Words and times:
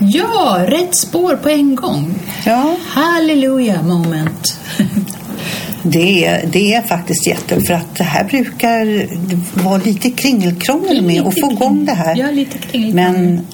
Ja, 0.00 0.64
rätt 0.68 0.96
spår 0.96 1.36
på 1.36 1.48
en 1.48 1.74
gång. 1.74 2.14
Ja, 2.46 2.76
Halleluja 2.88 3.82
moment. 3.82 4.58
det 5.82 6.24
är, 6.24 6.46
det 6.46 6.74
är 6.74 6.82
faktiskt 6.82 7.26
jätte 7.26 7.60
för 7.60 7.74
att 7.74 7.96
det 7.96 8.04
här 8.04 8.24
brukar 8.24 9.06
vara 9.64 9.76
lite 9.78 10.10
kringelkrångel 10.10 11.02
med 11.04 11.26
att 11.26 11.40
få 11.40 11.52
igång 11.52 11.84
det 11.84 11.92
här. 11.92 12.16
Ja, 12.16 12.30
lite. 12.30 12.58
Men 12.78 13.46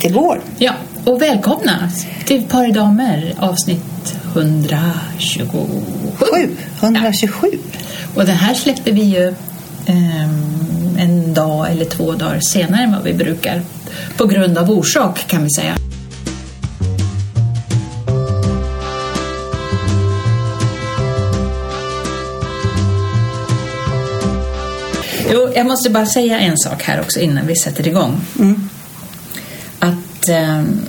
det 0.00 0.08
går. 0.08 0.40
Ja, 0.58 0.72
och 1.04 1.22
välkomna 1.22 1.90
till 2.24 2.42
Par 2.42 2.68
damer 2.68 3.34
avsnitt 3.38 4.14
127. 4.34 5.58
Sju, 6.18 6.56
127. 6.80 7.48
Och 8.14 8.24
den 8.26 8.36
här 8.36 8.54
släpper 8.54 8.92
vi 8.92 9.02
ju 9.02 9.34
ehm, 9.86 10.96
en 10.98 11.34
dag 11.34 11.70
eller 11.70 11.84
två 11.84 12.12
dagar 12.12 12.40
senare 12.40 12.82
än 12.82 12.92
vad 12.92 13.02
vi 13.02 13.14
brukar. 13.14 13.62
På 14.16 14.26
grund 14.26 14.58
av 14.58 14.70
orsak 14.70 15.26
kan 15.28 15.42
vi 15.42 15.50
säga. 15.50 15.76
Jo, 25.32 25.52
jag 25.54 25.66
måste 25.66 25.90
bara 25.90 26.06
säga 26.06 26.38
en 26.38 26.58
sak 26.58 26.82
här 26.82 27.00
också 27.00 27.20
innan 27.20 27.46
vi 27.46 27.56
sätter 27.56 27.88
igång. 27.88 28.20
Att 29.78 30.28
ehm, 30.28 30.80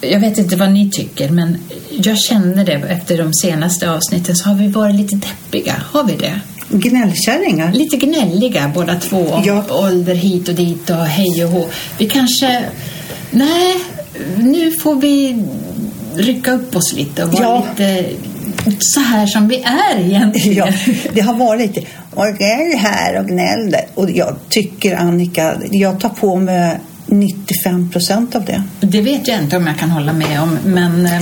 jag 0.00 0.20
vet 0.20 0.38
inte 0.38 0.56
vad 0.56 0.72
ni 0.72 0.90
tycker, 0.90 1.30
men 1.30 1.58
jag 1.90 2.18
kände 2.18 2.64
det 2.64 2.72
efter 2.72 3.18
de 3.18 3.34
senaste 3.34 3.90
avsnitten 3.90 4.36
så 4.36 4.48
har 4.48 4.54
vi 4.54 4.68
varit 4.68 4.94
lite 4.94 5.16
deppiga. 5.16 5.82
Har 5.90 6.04
vi 6.04 6.16
det? 6.16 6.40
Gnällkärringar. 6.72 7.72
Lite 7.72 7.96
gnälliga 7.96 8.70
båda 8.74 8.94
två 8.94 9.18
om 9.18 9.42
Ja. 9.46 9.64
ålder 9.70 10.14
hit 10.14 10.48
och 10.48 10.54
dit 10.54 10.90
och 10.90 10.96
hej 10.96 11.44
och 11.44 11.50
hå. 11.50 11.66
Vi 11.98 12.08
kanske... 12.08 12.64
Nej, 13.30 13.74
nu 14.36 14.70
får 14.72 14.94
vi 14.96 15.42
rycka 16.16 16.52
upp 16.52 16.76
oss 16.76 16.92
lite 16.92 17.24
och 17.24 17.32
vara 17.32 17.42
Ja. 17.42 17.64
lite 17.76 18.04
så 18.78 19.00
här 19.00 19.26
som 19.26 19.48
vi 19.48 19.56
är 19.64 20.00
egentligen. 20.00 20.56
Ja, 20.86 20.92
det 21.12 21.20
har 21.20 21.34
varit 21.34 21.78
och 22.14 22.26
gnäll 22.26 22.76
här 22.78 23.18
och 23.20 23.26
gnäll 23.28 23.70
där. 23.70 23.84
Och 23.94 24.10
jag 24.10 24.36
tycker 24.48 24.96
Annika, 24.96 25.54
jag 25.70 26.00
tar 26.00 26.08
på 26.08 26.36
mig 26.36 26.78
95 27.06 27.90
procent 27.90 28.34
av 28.34 28.44
det. 28.44 28.62
Det 28.80 29.00
vet 29.00 29.28
jag 29.28 29.38
inte 29.42 29.56
om 29.56 29.66
jag 29.66 29.78
kan 29.78 29.90
hålla 29.90 30.12
med 30.12 30.40
om, 30.42 30.58
men 30.64 31.06
eh, 31.06 31.12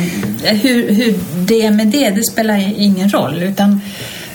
hur, 0.55 0.93
hur 0.95 1.19
det 1.47 1.63
är 1.63 1.71
med 1.71 1.87
det, 1.87 2.11
det 2.11 2.25
spelar 2.25 2.73
ingen 2.79 3.11
roll. 3.11 3.43
Utan 3.43 3.81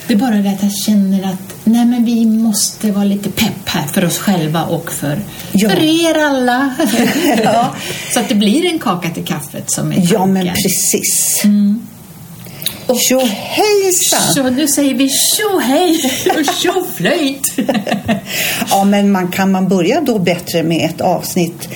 det 0.06 0.14
är 0.14 0.18
bara 0.18 0.30
det 0.34 0.48
att 0.50 0.62
jag 0.62 0.72
känner 0.72 1.22
att 1.32 1.54
nej, 1.64 1.84
men 1.86 2.04
vi 2.04 2.26
måste 2.26 2.90
vara 2.92 3.04
lite 3.04 3.30
pepp 3.30 3.68
här 3.68 3.86
för 3.86 4.04
oss 4.04 4.18
själva 4.18 4.64
och 4.64 4.92
för, 4.92 5.18
Ja. 5.52 5.68
för 5.70 5.78
er 6.08 6.18
alla. 6.18 6.74
Ja. 7.44 7.74
Så 8.14 8.20
att 8.20 8.28
det 8.28 8.34
blir 8.34 8.66
en 8.72 8.78
kaka 8.78 9.10
till 9.10 9.24
kaffet 9.24 9.70
som 9.70 9.92
är 9.92 10.12
Ja, 10.12 10.26
men 10.26 10.46
tanken. 10.46 10.62
precis. 10.62 11.40
Mm. 11.44 11.82
Och 12.86 12.98
Tjohejsan! 13.00 14.34
så 14.34 14.42
nu 14.50 14.68
säger 14.68 14.94
vi 14.94 15.08
tjo 15.08 15.58
hej 15.58 16.00
och 16.38 16.54
tjo 16.54 16.84
flöjt. 16.96 17.42
Ja, 18.70 18.84
men 18.84 19.12
man, 19.12 19.28
kan 19.28 19.50
man 19.52 19.68
börja 19.68 20.00
då 20.00 20.18
bättre 20.18 20.62
med 20.62 20.90
ett 20.90 21.00
avsnitt 21.00 21.68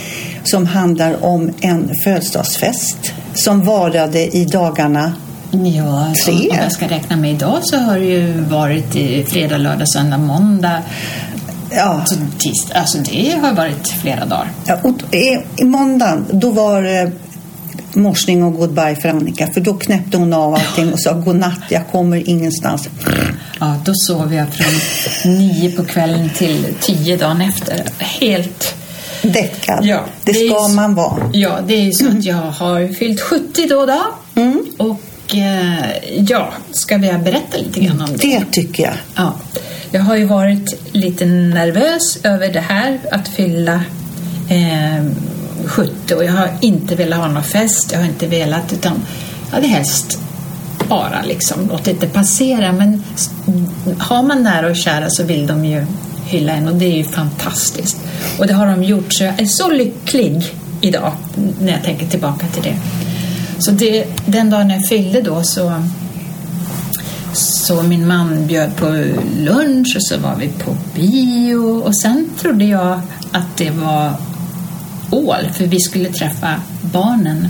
som 0.45 0.67
handlar 0.67 1.25
om 1.25 1.51
en 1.61 1.91
födelsedagsfest 2.05 3.12
som 3.34 3.64
varade 3.64 4.36
i 4.36 4.45
dagarna. 4.45 5.12
Ja, 5.53 6.15
Tre. 6.25 6.34
om 6.51 6.56
jag 6.56 6.73
ska 6.73 6.89
räkna 6.89 7.17
med 7.17 7.33
idag 7.33 7.59
så 7.62 7.77
har 7.77 7.98
det 7.98 8.05
ju 8.05 8.41
varit 8.41 8.97
i 8.97 9.25
fredag, 9.25 9.57
lördag, 9.57 9.89
söndag, 9.89 10.19
måndag. 10.19 10.83
Ja, 11.70 11.83
Alltså, 11.83 12.15
tisdag. 12.39 12.75
Alltså 12.79 12.98
det 12.98 13.39
har 13.42 13.53
varit 13.55 13.89
flera 13.89 14.25
dagar. 14.27 14.48
ja, 14.67 14.79
och 14.83 15.15
i, 15.15 15.39
i 15.57 15.65
måndagen 15.65 16.25
då 16.31 16.51
var 16.51 16.83
det 16.83 17.12
morsning 17.95 18.45
och 18.45 18.55
goodbye 18.55 18.97
för 19.03 19.09
Annika 19.09 19.47
för 19.47 19.61
då 19.61 19.75
knäppte 19.75 20.17
hon 20.17 20.33
av 20.33 20.55
allting 20.55 20.92
och 20.92 21.01
sa 21.01 21.12
godnatt, 21.12 21.61
jag 21.69 21.89
kommer 21.92 22.29
ingenstans. 22.29 22.89
Ja, 23.61 23.77
då 23.85 23.92
sov 23.95 24.35
jag 24.35 24.47
från 24.55 24.73
nio 25.39 25.70
på 25.77 25.85
kvällen 25.85 26.30
till 26.36 26.67
tio 26.80 27.17
dagen 27.17 27.41
efter. 27.41 27.83
Helt... 27.98 28.74
Däckad. 29.23 29.85
Ja, 29.85 30.01
det 30.24 30.33
det 30.33 30.35
ska 30.35 30.69
ju- 30.69 30.74
man 30.74 30.95
vara. 30.95 31.30
Ja, 31.33 31.58
det 31.67 31.74
är 31.74 31.83
ju 31.83 31.92
så 31.92 32.08
att 32.08 32.24
jag 32.24 32.36
har 32.36 32.92
fyllt 32.95 33.20
70 33.20 33.67
då 33.69 33.77
och 33.77 33.86
då. 33.86 34.01
Mm. 34.35 34.64
Och 34.79 35.01
eh, 35.35 36.20
ja, 36.29 36.52
ska 36.70 36.96
vi 36.96 37.13
berätta 37.13 37.57
lite 37.57 37.80
grann 37.80 38.01
om 38.01 38.17
det? 38.17 38.39
Det 38.39 38.45
tycker 38.51 38.83
jag. 38.83 38.95
Ja, 39.14 39.35
jag 39.91 40.01
har 40.01 40.17
ju 40.17 40.24
varit 40.24 40.95
lite 40.95 41.24
nervös 41.24 42.18
över 42.23 42.52
det 42.52 42.61
här 42.61 42.98
att 43.13 43.29
fylla 43.29 43.85
eh, 44.48 45.05
70 45.67 46.14
och 46.14 46.24
jag 46.24 46.33
har 46.33 46.51
inte 46.61 46.95
velat 46.95 47.18
ha 47.18 47.29
någon 47.29 47.45
fest, 47.45 47.92
jag 47.92 47.98
har 47.98 48.07
inte 48.07 48.27
velat 48.27 48.73
utan 48.73 48.92
jag 49.48 49.55
hade 49.55 49.67
helst 49.67 50.18
bara 50.89 51.23
liksom 51.23 51.68
låtit 51.68 52.01
det 52.01 52.07
passera 52.07 52.73
men 52.73 53.05
har 53.98 54.23
man 54.23 54.42
nära 54.42 54.70
och 54.70 54.77
kära 54.77 55.11
så 55.11 55.24
vill 55.24 55.47
de 55.47 55.64
ju 55.64 55.86
hylla 56.24 56.52
en 56.52 56.68
och 56.68 56.74
det 56.74 56.85
är 56.85 56.97
ju 56.97 57.05
fantastiskt. 57.05 57.97
Och 58.39 58.47
det 58.47 58.55
har 58.55 58.67
de 58.67 58.85
gjort 58.85 59.12
så 59.12 59.24
jag 59.24 59.41
är 59.41 59.47
så 59.47 59.70
lycklig 59.70 60.55
idag 60.80 61.12
när 61.61 61.73
jag 61.73 61.83
tänker 61.83 62.07
tillbaka 62.07 62.47
till 62.47 62.62
det. 62.62 62.77
Så 63.61 63.71
det, 63.71 64.07
den 64.27 64.51
dagen 64.51 64.71
jag 64.71 64.87
fyllde 64.87 65.23
då 65.23 65.43
så 65.43 65.83
så 67.33 67.83
min 67.83 68.09
man 68.09 68.47
bjöd 68.47 68.77
på 68.77 68.87
lunch 69.39 69.97
och 69.97 70.03
så 70.03 70.19
var 70.19 70.37
vi 70.37 70.48
på 70.48 70.77
bio 70.95 71.57
och 71.57 72.01
sen 72.01 72.31
trodde 72.39 72.65
jag 72.65 73.01
att 73.33 73.57
det 73.57 73.71
var 73.71 74.13
ål 75.11 75.48
för 75.53 75.67
vi 75.67 75.81
skulle 75.81 76.13
träffa 76.13 76.55
barnen 76.93 77.48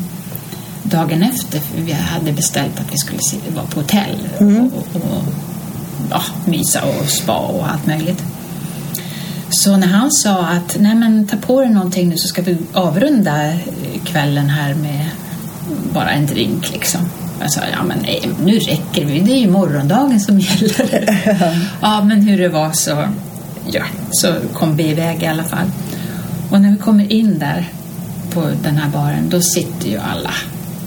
dagen 0.82 1.22
efter 1.22 1.60
för 1.60 1.82
vi 1.82 1.92
hade 1.92 2.32
beställt 2.32 2.80
att 2.80 2.92
vi 2.92 2.98
skulle 2.98 3.20
vara 3.54 3.66
på 3.66 3.80
hotell 3.80 4.28
och, 4.38 4.46
och, 4.46 4.94
och 4.94 5.24
ja, 6.10 6.22
mysa 6.44 6.82
och 6.84 7.08
spa 7.08 7.38
och 7.38 7.70
allt 7.70 7.86
möjligt. 7.86 8.22
Så 9.50 9.76
när 9.76 9.86
han 9.86 10.12
sa 10.12 10.46
att 10.46 10.76
nej 10.80 10.94
men 10.94 11.26
ta 11.26 11.36
på 11.36 11.60
dig 11.60 11.70
någonting 11.70 12.08
nu 12.08 12.16
så 12.16 12.28
ska 12.28 12.42
vi 12.42 12.56
avrunda 12.72 13.52
kvällen 14.04 14.50
här 14.50 14.74
med 14.74 15.06
bara 15.94 16.10
en 16.10 16.26
drink 16.26 16.72
liksom. 16.72 17.00
Jag 17.40 17.52
sa, 17.52 17.60
ja 17.72 17.82
men 17.84 17.98
nej, 18.02 18.30
nu 18.44 18.58
räcker 18.58 19.04
det, 19.06 19.20
det 19.20 19.32
är 19.32 19.38
ju 19.38 19.50
morgondagen 19.50 20.20
som 20.20 20.40
gäller. 20.40 21.18
ja, 21.80 22.04
men 22.04 22.22
hur 22.22 22.38
det 22.38 22.48
var 22.48 22.72
så, 22.72 23.08
ja, 23.72 23.82
så 24.10 24.34
kom 24.52 24.76
vi 24.76 24.90
iväg 24.90 25.22
i 25.22 25.26
alla 25.26 25.44
fall. 25.44 25.70
Och 26.50 26.60
när 26.60 26.70
vi 26.70 26.78
kommer 26.78 27.12
in 27.12 27.38
där 27.38 27.68
på 28.30 28.50
den 28.62 28.76
här 28.76 28.90
baren, 28.90 29.28
då 29.28 29.40
sitter 29.40 29.88
ju 29.88 29.98
alla 29.98 30.34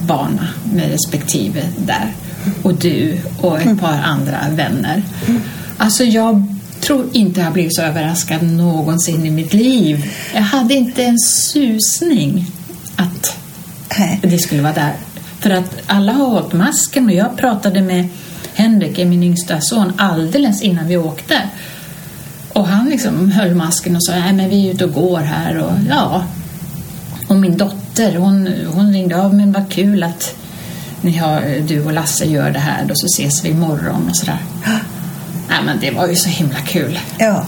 barna 0.07 0.47
med 0.73 0.91
respektive 0.91 1.61
där. 1.77 2.13
Och 2.63 2.73
du 2.73 3.17
och 3.41 3.61
ett 3.61 3.79
par 3.79 4.01
andra 4.03 4.37
vänner. 4.51 5.03
Alltså 5.77 6.03
jag 6.03 6.43
tror 6.81 7.05
inte 7.13 7.41
jag 7.41 7.53
blivit 7.53 7.75
så 7.75 7.81
överraskad 7.81 8.43
någonsin 8.43 9.25
i 9.25 9.31
mitt 9.31 9.53
liv. 9.53 10.05
Jag 10.33 10.41
hade 10.41 10.73
inte 10.73 11.03
en 11.03 11.19
susning 11.19 12.45
att 12.95 13.37
Nej. 13.99 14.19
det 14.23 14.37
skulle 14.37 14.61
vara 14.61 14.73
där. 14.73 14.93
För 15.39 15.49
att 15.49 15.81
alla 15.87 16.11
har 16.11 16.25
hållit 16.25 16.53
masken 16.53 17.05
och 17.05 17.11
jag 17.11 17.37
pratade 17.37 17.81
med 17.81 18.07
Henrik, 18.53 18.97
min 18.97 19.23
yngsta 19.23 19.61
son, 19.61 19.93
alldeles 19.97 20.61
innan 20.61 20.87
vi 20.87 20.97
åkte. 20.97 21.41
Och 22.53 22.67
han 22.67 22.89
liksom 22.89 23.31
höll 23.31 23.55
masken 23.55 23.95
och 23.95 24.05
sa, 24.05 24.11
nej 24.11 24.33
men 24.33 24.49
vi 24.49 24.67
är 24.67 24.73
ute 24.73 24.85
och 24.85 24.93
går 24.93 25.19
här 25.19 25.57
och 25.57 25.71
ja. 25.89 26.23
Och 27.27 27.35
min 27.35 27.57
dotter, 27.57 28.15
hon, 28.15 28.49
hon 28.73 28.93
ringde 28.93 29.21
av, 29.21 29.33
men 29.33 29.51
vad 29.51 29.69
kul 29.71 30.03
att 30.03 30.35
ni 31.01 31.17
har, 31.17 31.67
du 31.67 31.85
och 31.85 31.93
Lasse 31.93 32.25
gör 32.25 32.51
det 32.51 32.59
här, 32.59 32.85
då 32.85 32.93
så 32.95 33.05
ses 33.05 33.45
vi 33.45 33.49
imorgon 33.49 34.09
och 34.09 34.17
sådär. 34.17 34.37
Nej 35.49 35.59
men 35.65 35.79
det 35.79 35.91
var 35.91 36.07
ju 36.07 36.15
så 36.15 36.29
himla 36.29 36.59
kul. 36.59 36.99
Ja. 37.17 37.45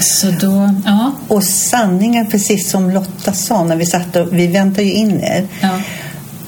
Så 0.00 0.30
då, 0.40 0.74
ja. 0.84 1.12
Och 1.28 1.44
sanningen, 1.44 2.26
precis 2.26 2.70
som 2.70 2.90
Lotta 2.90 3.32
sa 3.32 3.64
när 3.64 3.76
vi 3.76 3.86
satt 3.86 4.16
och 4.16 4.28
vi 4.32 4.46
väntade 4.46 4.82
ju 4.82 4.92
in 4.92 5.20
er. 5.20 5.46
Ja. 5.60 5.68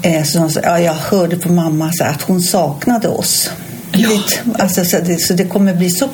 Eh, 0.03 0.25
så 0.25 0.51
ja, 0.63 0.79
jag 0.81 0.95
hörde 0.95 1.37
på 1.37 1.53
mamma 1.53 1.91
så 1.93 2.05
att 2.05 2.23
hon 2.23 2.41
saknade 2.41 3.09
oss. 3.09 3.51
Ja. 3.93 4.09
Det, 4.09 4.63
alltså, 4.63 4.85
så, 4.85 4.97
det, 4.99 5.19
så 5.21 5.33
det 5.35 5.45
kommer 5.45 5.75
bli 5.75 5.91
så, 5.91 6.09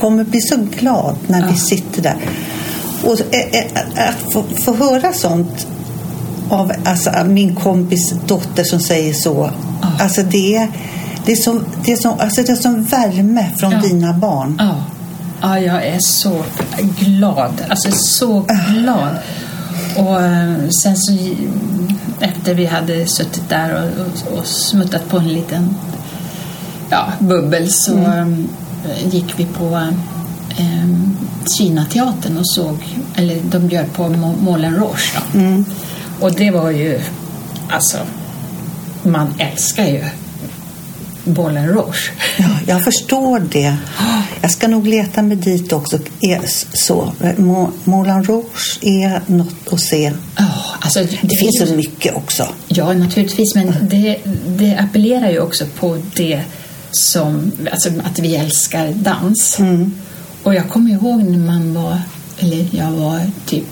kommer 0.00 0.24
bli 0.24 0.40
så 0.40 0.56
glad 0.80 1.16
när 1.26 1.42
vi 1.42 1.48
Ja. 1.52 1.56
sitter 1.56 2.02
där. 2.02 2.16
Och 3.04 3.34
eh, 3.34 3.60
eh, 3.60 4.08
att 4.08 4.32
få, 4.32 4.44
få 4.64 4.74
höra 4.74 5.12
sånt 5.12 5.66
av 6.50 6.72
alltså, 6.84 7.10
min 7.26 7.54
kompis 7.54 8.14
dotter 8.26 8.64
som 8.64 8.80
säger 8.80 9.14
så. 9.14 9.50
Ja. 9.82 9.88
Alltså 10.00 10.22
det 10.22 10.68
det 11.26 11.32
är 11.32 11.36
som, 11.36 11.64
det 11.84 11.92
är 11.92 11.96
som, 11.96 12.20
alltså 12.20 12.42
det 12.42 12.52
är 12.52 12.56
som 12.56 12.82
värme 12.82 13.46
från 13.58 13.70
Ja. 13.72 13.80
dina 13.80 14.12
barn. 14.12 14.56
Ja. 14.58 14.74
Ja, 15.46 15.60
jag 15.60 15.86
är 15.86 15.98
så 15.98 16.44
glad. 16.98 17.62
Alltså 17.68 17.90
så 17.92 18.44
glad. 18.68 19.16
Och 19.96 20.22
eh, 20.22 20.68
sen 20.82 20.96
så 20.96 21.12
efter 22.20 22.54
vi 22.54 22.66
hade 22.66 23.06
suttit 23.06 23.48
där 23.48 23.74
och, 23.74 24.06
och, 24.32 24.38
och 24.38 24.46
smuttat 24.46 25.08
på 25.08 25.18
en 25.18 25.28
liten 25.28 25.74
ja, 26.90 27.12
bubbel 27.18 27.70
så 27.70 27.96
eh, 27.98 28.28
gick 29.10 29.34
vi 29.36 29.44
på 29.44 29.76
eh, 30.58 30.90
Kinateatern 31.56 32.38
och 32.38 32.48
såg, 32.48 32.78
eller 33.16 33.40
de 33.50 33.68
bjöd 33.68 33.92
på 33.92 34.08
Moulin 34.40 34.74
Rouge 34.74 35.14
då. 35.14 35.38
Och 36.20 36.32
det 36.32 36.50
var 36.50 36.70
ju, 36.70 37.00
alltså, 37.70 37.98
man 39.02 39.34
älskar 39.38 39.84
ju 39.84 40.04
bollen 41.26 41.68
rouge. 41.68 42.10
Ja, 42.38 42.44
jag 42.66 42.84
förstår 42.84 43.40
det. 43.52 43.76
Jag 44.40 44.50
ska 44.50 44.68
nog 44.68 44.86
leta 44.86 45.22
mig 45.22 45.36
dit 45.36 45.72
också. 45.72 45.98
Så. 46.72 47.12
Mo- 47.20 47.70
Moulin 47.84 48.24
Rouge 48.24 48.78
är 48.82 49.20
något 49.26 49.72
att 49.72 49.80
se. 49.80 50.12
Ja, 50.36 50.44
alltså, 50.80 50.98
det, 51.00 51.18
Det 51.22 51.36
finns 51.36 51.60
är 51.60 51.66
så 51.66 51.70
ju- 51.72 51.76
mycket 51.76 52.14
också. 52.16 52.48
Ja, 52.68 52.92
naturligtvis, 52.92 53.54
men 53.54 53.74
det, 53.82 54.18
det 54.58 54.76
appellerar 54.76 55.30
ju 55.30 55.40
också 55.40 55.64
på 55.80 55.98
det 56.16 56.42
som, 56.90 57.52
alltså 57.72 57.88
att 58.04 58.18
vi 58.18 58.36
älskar 58.36 58.88
dans. 58.92 59.58
Mm. 59.58 59.94
Och 60.42 60.54
jag 60.54 60.68
kommer 60.68 60.90
ihåg 60.90 61.22
när 61.24 61.38
man 61.38 61.74
var, 61.74 62.00
eller 62.38 62.66
jag 62.70 62.90
var 62.90 63.20
typ 63.46 63.66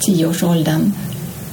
tioårsåldern, 0.00 0.92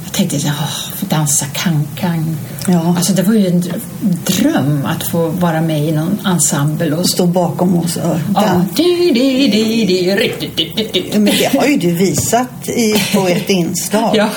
jag 0.03 0.13
tänkte 0.13 0.39
så 0.39 0.47
här, 0.47 0.55
"Åh, 0.61 0.95
få 0.97 1.00
dansa 1.11 1.45
cancan. 1.53 2.37
Ja. 2.67 2.95
Alltså 2.97 3.13
det 3.13 3.23
var 3.23 3.33
ju 3.33 3.47
en 3.47 3.61
dr- 3.61 3.81
dröm 4.25 4.85
att 4.85 5.07
få 5.07 5.27
vara 5.29 5.61
med 5.61 5.85
i 5.87 5.91
någon 5.91 6.19
ensemble 6.25 6.91
och 6.91 6.99
Och 6.99 7.09
stå 7.09 7.25
bakom 7.25 7.75
oss. 7.77 7.95
och 7.97 8.15
Ja, 8.35 8.65
di, 8.75 9.11
di, 9.11 9.47
di. 9.47 11.19
Men 11.19 11.25
det 11.25 11.57
har 11.59 11.65
ju 11.67 11.77
du 11.77 11.91
visat 11.91 12.69
i, 12.69 12.95
på 13.13 13.27
ett 13.27 13.49
inslag. 13.49 14.15
Ja, 14.17 14.29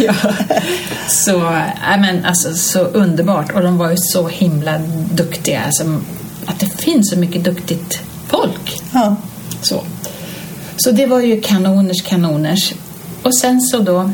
ja. 0.00 0.14
Så, 1.08 1.36
äh, 1.46 2.00
men, 2.00 2.24
alltså, 2.24 2.54
så 2.54 2.80
underbart. 2.80 3.52
Och 3.54 3.62
de 3.62 3.78
var 3.78 3.90
ju 3.90 3.96
så 3.96 4.28
himla 4.28 4.78
duktiga. 5.14 5.60
Alltså, 5.64 6.00
att 6.46 6.60
det 6.60 6.66
finns 6.66 7.10
så 7.10 7.18
mycket 7.18 7.44
duktigt 7.44 7.98
folk. 8.28 8.80
Ja. 8.92 9.16
Så. 9.62 9.82
så 10.76 10.90
det 10.90 11.06
var 11.06 11.20
ju 11.20 11.40
kanoners 11.40 12.02
kanoners. 12.02 12.72
Och 13.22 13.36
sen 13.36 13.60
så 13.60 13.78
då 13.78 14.10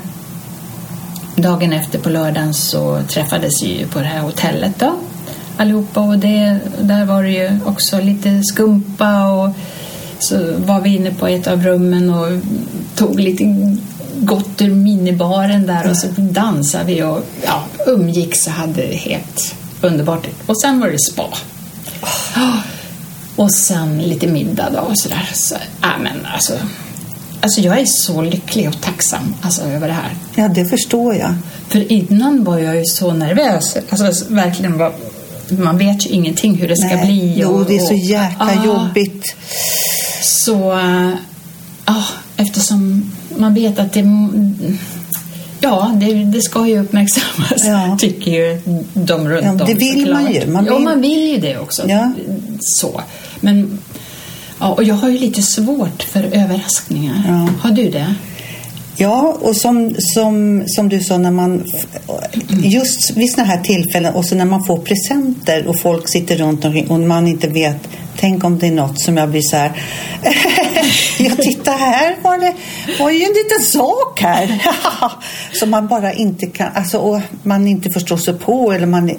dagen 1.42 1.72
efter 1.72 1.98
på 1.98 2.08
lördagen 2.08 2.54
så 2.54 3.02
träffades 3.08 3.62
vi 3.62 3.78
ju 3.78 3.86
på 3.86 3.98
det 3.98 4.04
här 4.04 4.20
hotellet 4.20 4.72
då 4.78 4.94
allihopa 5.56 6.00
och 6.00 6.18
det, 6.18 6.58
där 6.80 7.04
var 7.04 7.22
det 7.22 7.30
ju 7.30 7.58
också 7.64 8.00
lite 8.00 8.42
skumpa 8.42 9.26
och 9.26 9.50
så 10.18 10.54
var 10.58 10.80
vi 10.80 10.96
inne 10.96 11.10
på 11.10 11.26
ett 11.26 11.46
av 11.46 11.62
rummen 11.62 12.10
och 12.10 12.28
tog 12.94 13.20
lite 13.20 13.44
gott 14.16 14.62
ur 14.62 14.74
minibaren 14.74 15.66
där 15.66 15.90
och 15.90 15.96
så 15.96 16.06
dansade 16.16 16.84
vi 16.84 17.02
och 17.02 17.24
ja, 17.44 17.62
umgicks 17.86 18.46
och 18.46 18.52
hade 18.52 18.86
det 18.86 18.96
helt 18.96 19.54
underbart. 19.80 20.26
Och 20.46 20.60
sen 20.60 20.80
var 20.80 20.88
det 20.88 20.98
spa. 20.98 21.28
Och 23.36 23.54
sen 23.54 23.98
lite 23.98 24.26
middag 24.26 24.70
då 24.70 24.78
och 24.78 24.98
sådär. 24.98 25.30
Så, 25.32 25.54
ja, 25.82 25.88
men 26.02 26.26
alltså, 26.34 26.52
alltså 27.42 27.60
jag 27.60 27.78
är 27.80 27.84
så 27.86 28.22
lycklig 28.22 28.68
och 28.68 28.80
tacksam 28.80 29.34
alltså, 29.42 29.62
över 29.62 29.88
det 29.88 29.94
här. 29.94 30.10
ja, 30.34 30.48
det 30.48 30.64
förstår 30.64 31.14
jag. 31.14 31.34
För 31.68 31.92
innan 31.92 32.44
var 32.44 32.58
jag 32.58 32.76
ju 32.76 32.84
så 32.84 33.12
nervös. 33.12 33.76
Alltså 33.90 34.24
verkligen 34.34 34.78
var, 34.78 34.92
man 35.48 35.78
vet 35.78 36.06
ju 36.06 36.10
ingenting 36.10 36.54
hur 36.54 36.68
det 36.68 36.76
ska 36.76 36.86
Nej, 36.86 37.06
bli. 37.06 37.34
Jo, 37.36 37.64
det 37.68 37.76
är 37.76 37.80
så 37.80 37.92
och- 37.92 37.98
jäkla 37.98 38.46
Ah, 38.60 38.64
jobbigt. 38.64 39.36
Så, 40.22 40.72
äh, 40.78 41.10
ja, 41.86 42.04
eftersom 42.36 43.12
man 43.38 43.54
vet 43.54 43.78
att 43.78 43.92
det 43.92 44.04
Ja, 45.64 45.92
det, 46.00 46.24
det 46.24 46.42
ska 46.42 46.66
ju 46.68 46.80
uppmärksammas, 46.80 47.64
Ja. 47.64 47.96
tycker 48.00 48.30
ju 48.30 48.60
de 48.94 49.28
runt 49.28 49.44
Ja, 49.44 49.50
om. 49.50 49.58
det 49.58 49.74
vill 49.74 49.98
såklart. 50.00 50.22
man 50.22 50.32
ju. 50.32 50.46
Man 50.46 50.66
Ja, 50.66 50.74
vill- 50.76 50.84
man 50.84 51.00
vill 51.00 51.30
ju 51.30 51.36
det 51.38 51.58
också. 51.58 51.88
Ja. 51.88 52.12
Så. 52.60 53.00
Men, 53.40 53.78
ja, 54.62 54.72
och 54.72 54.84
jag 54.84 54.94
har 54.94 55.08
ju 55.08 55.18
lite 55.18 55.42
svårt 55.42 56.02
för 56.02 56.22
överraskningar. 56.22 57.24
Ja. 57.28 57.48
Har 57.68 57.76
du 57.76 57.90
det? 57.90 58.14
Ja, 58.96 59.36
och 59.40 59.56
som, 59.56 59.94
som, 59.98 60.62
som 60.66 60.88
du 60.88 61.00
sa, 61.00 61.18
när 61.18 61.30
man 61.30 61.64
just 62.48 63.16
vid 63.16 63.30
sådana 63.30 63.48
här 63.48 63.60
tillfällen 63.60 64.14
och 64.14 64.24
så 64.24 64.34
när 64.34 64.44
man 64.44 64.64
får 64.64 64.78
presenter 64.78 65.66
och 65.66 65.78
folk 65.78 66.08
sitter 66.08 66.36
runt 66.36 66.64
omkring 66.64 66.88
och 66.88 67.00
man 67.00 67.26
inte 67.26 67.48
vet, 67.48 67.76
tänk 68.16 68.44
om 68.44 68.58
det 68.58 68.66
är 68.66 68.72
något 68.72 69.00
som 69.00 69.16
jag 69.16 69.30
blir 69.30 69.42
så 69.42 69.56
här, 69.56 69.72
ja 71.18 71.30
titta 71.42 71.70
här 71.70 72.16
var 72.22 72.38
det 72.38 72.54
var 72.98 73.10
ju 73.10 73.22
en 73.22 73.32
liten 73.32 73.64
sak 73.66 74.20
här. 74.20 74.62
som 75.58 75.70
man 75.70 75.86
bara 75.88 76.12
inte 76.12 76.46
kan, 76.46 76.68
alltså 76.74 76.98
och 76.98 77.20
man 77.42 77.66
inte 77.68 77.90
förstår 77.90 78.16
sig 78.16 78.34
på 78.34 78.72
eller 78.72 78.86
man... 78.86 79.08
äh, 79.08 79.14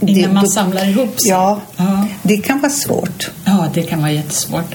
det- 0.00 0.12
Innan 0.12 0.34
man 0.34 0.44
då- 0.44 0.50
samlar 0.50 0.88
ihop 0.88 1.20
sig? 1.20 1.30
Ja, 1.30 1.60
Ja. 1.76 2.06
det 2.22 2.36
kan 2.36 2.60
vara 2.60 2.72
svårt. 2.72 3.30
Ja, 3.44 3.66
det 3.74 3.82
kan 3.82 4.00
vara 4.00 4.12
jättesvårt. 4.12 4.74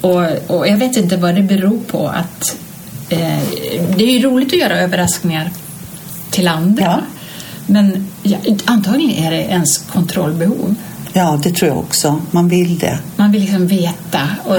Och, 0.00 0.22
och 0.46 0.68
jag 0.68 0.76
vet 0.76 0.96
inte 0.96 1.16
vad 1.16 1.34
det 1.34 1.42
beror 1.42 1.78
på 1.90 2.08
att 2.08 2.56
eh, 3.08 3.38
det 3.96 4.04
är 4.04 4.18
ju 4.18 4.22
roligt 4.22 4.52
att 4.52 4.58
göra 4.58 4.78
överraskningar 4.80 5.50
till 6.30 6.48
andra. 6.48 6.84
Ja. 6.84 7.00
Men 7.66 8.06
ja, 8.22 8.36
antagligen 8.64 9.24
är 9.24 9.30
det 9.30 9.42
ens 9.42 9.78
kontrollbehov. 9.78 10.74
Ja, 11.12 11.40
det 11.42 11.50
tror 11.54 11.68
jag 11.70 11.78
också. 11.78 12.20
Man 12.30 12.48
vill 12.48 12.78
det. 12.78 12.98
Man 13.16 13.32
vill 13.32 13.40
liksom 13.40 13.66
veta. 13.66 14.20
Och 14.44 14.56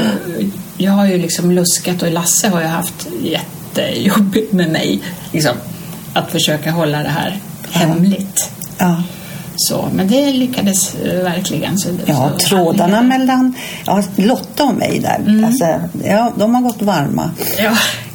jag 0.77 0.91
har 0.91 1.05
ju 1.05 1.17
liksom 1.17 1.51
luskat 1.51 2.01
och 2.03 2.11
Lasse 2.11 2.47
har 2.49 2.61
ju 2.61 2.67
haft 2.67 3.07
jättejobbigt 3.23 4.53
med 4.53 4.69
mig. 4.71 5.01
Liksom, 5.31 5.51
att 6.13 6.31
försöka 6.31 6.71
hålla 6.71 6.97
det 7.03 7.09
här 7.09 7.39
hemligt. 7.71 8.49
Ja. 8.77 9.03
Så, 9.55 9.89
men 9.93 10.07
det 10.07 10.31
lyckades 10.31 10.95
eh, 10.95 11.23
verkligen. 11.23 11.77
Så, 11.77 11.89
Ja, 12.05 12.31
så- 12.37 12.47
trådarna 12.47 13.01
mellan 13.01 13.53
ja, 13.85 14.03
Lotta 14.15 14.63
och 14.63 14.73
mig 14.73 14.99
där, 14.99 15.15
Mm. 15.27 15.45
alltså, 15.45 15.65
ja, 16.03 16.33
de 16.37 16.55
har 16.55 16.61
gått 16.61 16.81
varma. 16.81 17.31
Ja. 17.57 17.71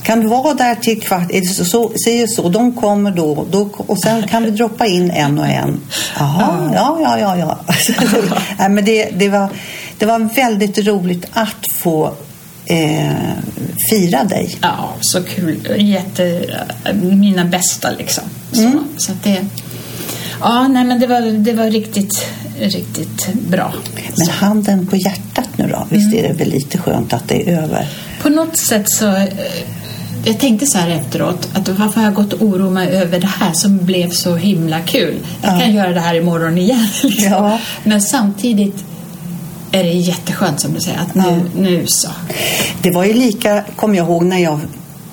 Kan 0.08 0.20
du 0.20 0.26
vara 0.26 0.54
där 0.54 0.74
till 0.74 1.00
kvart, 1.00 1.30
är 1.30 1.40
det 1.40 1.46
så, 1.46 1.64
så, 1.64 1.92
säger 2.04 2.26
så, 2.26 2.48
de 2.48 2.72
kommer 2.72 3.10
då, 3.10 3.46
då 3.50 3.68
och 3.76 3.98
sen 3.98 4.28
kan 4.28 4.44
vi 4.44 4.50
droppa 4.50 4.86
in 4.86 5.10
en 5.10 5.38
och 5.38 5.46
en. 5.46 5.80
Jaha, 6.18 6.70
ja, 6.74 6.98
ja, 7.02 7.18
ja, 7.18 7.36
ja. 7.36 7.58
Nej, 8.58 8.68
men 8.68 8.84
det, 8.84 9.10
det, 9.18 9.28
var, 9.28 9.48
det 9.98 10.06
var 10.06 10.34
väldigt 10.34 10.78
roligt 10.86 11.26
att 11.32 11.72
få 11.72 12.14
eh, 12.66 13.12
fira 13.90 14.24
dig. 14.24 14.56
Ja, 14.62 14.94
så 15.00 15.22
kul. 15.22 15.74
Jätte, 15.78 16.42
mina 16.92 17.44
bästa 17.44 17.90
liksom. 17.90 18.24
Så, 18.52 18.60
Mm. 18.60 18.84
så 18.96 19.12
att 19.12 19.24
det... 19.24 19.46
Ja, 20.40 20.68
nej 20.68 20.84
men 20.84 21.00
det 21.00 21.06
var, 21.06 21.20
det 21.20 21.52
var 21.52 21.70
riktigt, 21.70 22.26
riktigt 22.58 23.34
bra. 23.34 23.72
Men 24.16 24.26
Så, 24.26 24.32
handen 24.32 24.86
på 24.86 24.96
hjärtat 24.96 25.48
nu 25.56 25.68
då, 25.68 25.86
visst 25.90 26.14
är 26.14 26.22
det 26.28 26.34
väl 26.34 26.48
lite 26.48 26.78
skönt 26.78 27.12
att 27.12 27.28
det 27.28 27.50
är 27.50 27.62
över? 27.62 27.88
på 28.22 28.28
något 28.28 28.56
sätt 28.56 28.90
så... 28.90 29.14
eh, 30.24 30.28
Jag 30.28 30.38
tänkte 30.40 30.66
så 30.66 30.78
här 30.78 30.90
efteråt, 30.90 31.48
att 31.54 31.68
varför 31.68 31.94
har 32.00 32.04
jag 32.04 32.14
gått 32.14 32.32
och 32.32 32.42
oroat 32.42 32.72
mig 32.72 32.88
över 32.88 33.20
det 33.20 33.26
här 33.26 33.52
som 33.52 33.78
blev 33.78 34.10
så 34.10 34.36
himla 34.36 34.80
kul? 34.80 35.14
Jag 35.42 35.54
Ja. 35.54 35.58
kan 35.60 35.72
göra 35.74 35.88
det 35.92 36.00
här 36.00 36.14
imorgon 36.14 36.58
igen. 36.58 36.88
Liksom. 37.02 37.32
Ja. 37.32 37.58
Men 37.84 38.02
samtidigt 38.02 38.84
är 39.72 39.84
det 39.84 39.92
jätteskönt 39.92 40.60
som 40.60 40.74
du 40.74 40.80
säger, 40.80 40.98
att 40.98 41.14
nu, 41.14 41.22
Ja. 41.26 41.60
nu 41.60 41.84
så. 41.86 42.08
Det 42.82 42.90
var 42.90 43.04
ju 43.04 43.12
lika, 43.14 43.64
kommer 43.76 43.96
jag 43.96 44.06
ihåg, 44.06 44.24
när 44.24 44.38
jag, 44.38 44.60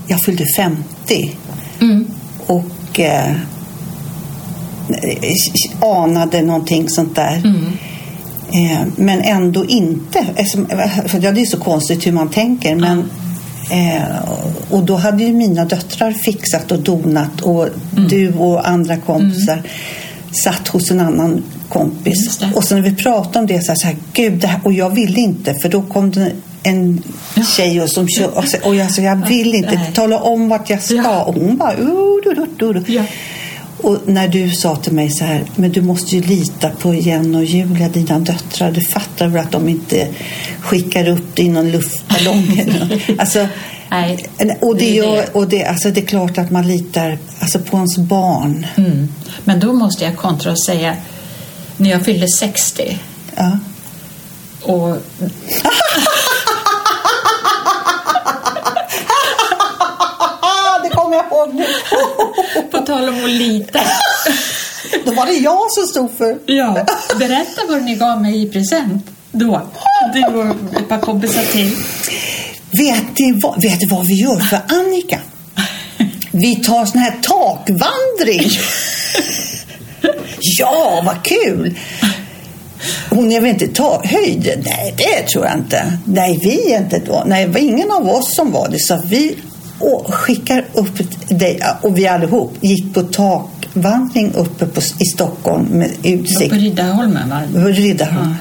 jag 0.07 0.21
fyllde 0.21 0.43
50. 0.55 1.35
Mm. 1.81 2.07
och 2.47 2.99
eh, 2.99 3.31
anade 5.81 6.41
någonting 6.41 6.89
sånt 6.89 7.15
där. 7.15 7.41
Mm. 7.45 7.65
Eh, 8.51 8.87
men 8.95 9.21
ändå 9.21 9.65
inte. 9.65 10.25
För 11.07 11.19
det 11.19 11.41
är 11.41 11.45
så 11.45 11.57
konstigt 11.57 12.07
hur 12.07 12.11
man 12.11 12.29
tänker. 12.29 12.75
Men, 12.75 13.03
eh, 13.71 14.29
och 14.69 14.83
då 14.83 14.95
hade 14.95 15.23
ju 15.23 15.33
mina 15.33 15.65
döttrar 15.65 16.11
fixat 16.11 16.71
och 16.71 16.79
donat 16.79 17.41
och 17.41 17.67
Mm. 17.97 18.07
du 18.07 18.33
och 18.33 18.67
andra 18.69 18.97
kompisar 18.97 19.61
satt 20.31 20.67
hos 20.67 20.91
en 20.91 20.99
annan 20.99 21.43
kompis. 21.69 22.39
Och 22.55 22.63
så 22.63 22.75
när 22.75 22.81
vi 22.81 22.95
pratade 22.95 23.39
om 23.39 23.47
det 23.47 23.61
så 23.61 23.71
här, 23.71 23.75
så 23.75 23.87
här 23.87 23.95
gud, 24.13 24.43
här, 24.45 24.59
och 24.63 24.73
jag 24.73 24.89
ville 24.89 25.19
inte 25.19 25.53
för 25.53 25.69
då 25.69 25.81
kom 25.81 26.11
det 26.11 26.31
en 26.63 27.03
tjej 27.55 27.81
och 27.81 27.89
som 27.89 28.07
kör, 28.07 28.37
och, 28.37 28.43
så, 28.47 28.57
och 28.63 28.75
jag 28.75 28.91
sa, 28.91 29.01
jag 29.01 29.27
vill 29.27 29.55
inte 29.55 29.79
tala 29.93 30.19
om 30.19 30.49
vart 30.49 30.69
jag 30.69 30.83
ska. 30.83 31.23
Och 31.23 31.33
hon 31.35 31.57
bara, 31.57 31.73
uh, 31.77 31.87
du, 32.23 32.33
du, 32.33 32.47
du, 32.57 32.79
du. 32.79 32.93
Ja. 32.93 33.03
Och 33.77 33.99
när 34.05 34.27
du 34.27 34.51
sa 34.51 34.75
till 34.75 34.93
mig 34.93 35.09
så 35.09 35.25
här, 35.25 35.45
men 35.55 35.71
du 35.71 35.81
måste 35.81 36.15
ju 36.15 36.21
lita 36.21 36.69
på 36.69 36.93
Jen 36.93 37.35
och 37.35 37.45
Julia, 37.45 37.89
dina 37.89 38.19
döttrar. 38.19 38.71
Du 38.71 38.81
fattar 38.81 39.27
väl 39.27 39.45
att 39.45 39.51
de 39.51 39.69
inte 39.69 40.07
skickar 40.61 41.07
upp 41.07 41.35
dig 41.35 41.45
i 41.45 41.49
någon 41.49 41.71
luftballong? 41.71 42.57
eller 42.59 42.79
något. 42.85 43.01
alltså, 43.19 43.47
Nej, 43.89 44.27
och 44.61 44.77
det, 44.77 45.01
det. 45.01 45.29
och 45.33 45.47
det, 45.47 45.65
alltså, 45.65 45.89
det 45.89 46.01
är 46.01 46.05
klart 46.05 46.37
att 46.37 46.51
man 46.51 46.67
litar 46.67 47.17
alltså, 47.39 47.59
på 47.59 47.77
ens 47.77 47.97
barn. 47.97 48.67
Mm. 48.75 49.07
Men 49.43 49.59
då 49.59 49.73
måste 49.73 50.03
jag 50.03 50.17
kontra 50.17 50.51
och 50.51 50.63
säga, 50.63 50.95
när 51.77 51.89
jag 51.89 52.05
fyllde 52.05 52.27
60 52.27 52.97
Ja. 53.35 53.59
och 54.61 54.89
det 60.83 60.89
kommer 60.89 61.15
jag 61.15 61.25
ihåg 61.25 61.53
nu. 61.53 61.65
tal 62.85 63.09
om 63.09 63.25
att 63.25 63.29
lita. 63.29 63.79
Då 65.05 65.11
var 65.11 65.25
det 65.25 65.33
jag 65.33 65.71
som 65.71 65.87
stod 65.87 66.17
för... 66.17 66.37
Ja, 66.45 66.85
berätta 67.19 67.61
vad 67.69 67.83
ni 67.83 67.95
gav 67.95 68.21
mig 68.21 68.43
i 68.43 68.49
present 68.49 69.05
då. 69.31 69.61
Du 70.13 70.25
och 70.25 70.45
ett 70.79 70.89
par 70.89 70.99
kompisar 70.99 71.43
till. 71.43 71.75
Vet 72.71 73.15
du, 73.15 73.39
vad, 73.41 73.61
vet 73.61 73.79
du 73.79 73.87
vad 73.87 74.07
vi 74.07 74.13
gör 74.13 74.39
för 74.39 74.59
Annika? 74.67 75.19
vi 76.31 76.55
tar 76.55 76.85
sån 76.85 77.01
här 77.01 77.13
takvandring. 77.21 78.49
ja, 80.59 81.01
vad 81.05 81.23
kul! 81.23 81.77
Hon 83.09 83.31
är 83.31 83.41
väl 83.41 83.49
inte 83.49 83.67
ta 83.67 84.01
höjden? 84.05 84.63
Nej, 84.65 84.93
det 84.97 85.27
tror 85.27 85.45
jag 85.45 85.57
inte. 85.57 85.97
Nej, 86.05 86.39
vi 86.43 86.73
är 86.73 86.77
inte 86.77 86.99
då. 86.99 87.23
Nej, 87.25 87.45
det 87.45 87.51
var 87.51 87.59
ingen 87.59 87.91
av 87.91 88.09
oss 88.09 88.35
som 88.35 88.51
var 88.51 88.69
det. 88.69 88.79
Så 88.79 89.01
vi 89.05 89.37
och 89.79 90.13
skickar 90.13 90.65
upp 90.73 90.99
dig 91.27 91.59
och 91.81 91.97
vi 91.97 92.07
allihop 92.07 92.53
gick 92.61 92.93
på 92.93 93.01
takvandring 93.01 94.33
uppe 94.33 94.65
på, 94.65 94.81
i 94.99 95.05
Stockholm 95.05 95.65
med 95.65 95.91
utsikt. 96.03 96.49
På 96.49 96.55
Riddarholmen 96.55 97.29
va? 97.29 97.41
På 97.53 97.59
Riddarholmen. 97.59 98.35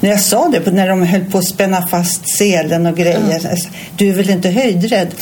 När 0.00 0.10
jag 0.10 0.20
sa 0.20 0.48
det, 0.48 0.72
när 0.72 0.88
de 0.88 1.02
höll 1.02 1.24
på 1.24 1.38
att 1.38 1.48
spänna 1.48 1.86
fast 1.86 2.38
selen 2.38 2.86
och 2.86 2.96
grejer. 2.96 3.40
Ja. 3.42 3.50
Du 3.96 4.08
är 4.08 4.14
väl 4.14 4.30
inte 4.30 4.48
höjdrädd? 4.48 5.08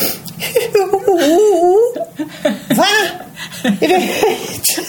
Va? 2.68 2.86
Är 3.62 3.88
du 3.88 3.94
höjdrädd? 3.94 4.88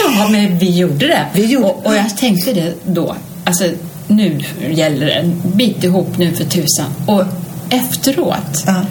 Ja, 0.00 0.28
men 0.30 0.58
vi 0.58 0.78
gjorde 0.78 1.06
det. 1.06 1.26
Vi 1.34 1.44
gjorde... 1.44 1.66
Och, 1.66 1.86
och 1.86 1.94
jag 1.94 2.16
tänkte 2.16 2.52
det 2.52 2.74
då. 2.84 3.16
Alltså, 3.44 3.64
nu 4.08 4.44
gäller 4.70 5.06
det. 5.06 5.32
Bit 5.56 5.84
ihop 5.84 6.18
nu 6.18 6.34
för 6.34 6.44
tusan. 6.44 6.86
Och 7.06 7.24
efteråt. 7.70 8.64
Ja. 8.66 8.82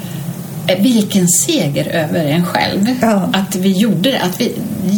Vilken 0.80 1.28
seger 1.28 1.88
över 1.88 2.26
en 2.26 2.46
själv. 2.46 2.88
Ja. 3.02 3.30
Att 3.34 3.56
vi 3.56 3.72
gjorde 3.72 4.12
det. 4.12 4.20
Att 4.20 4.42
vi, 4.42 4.52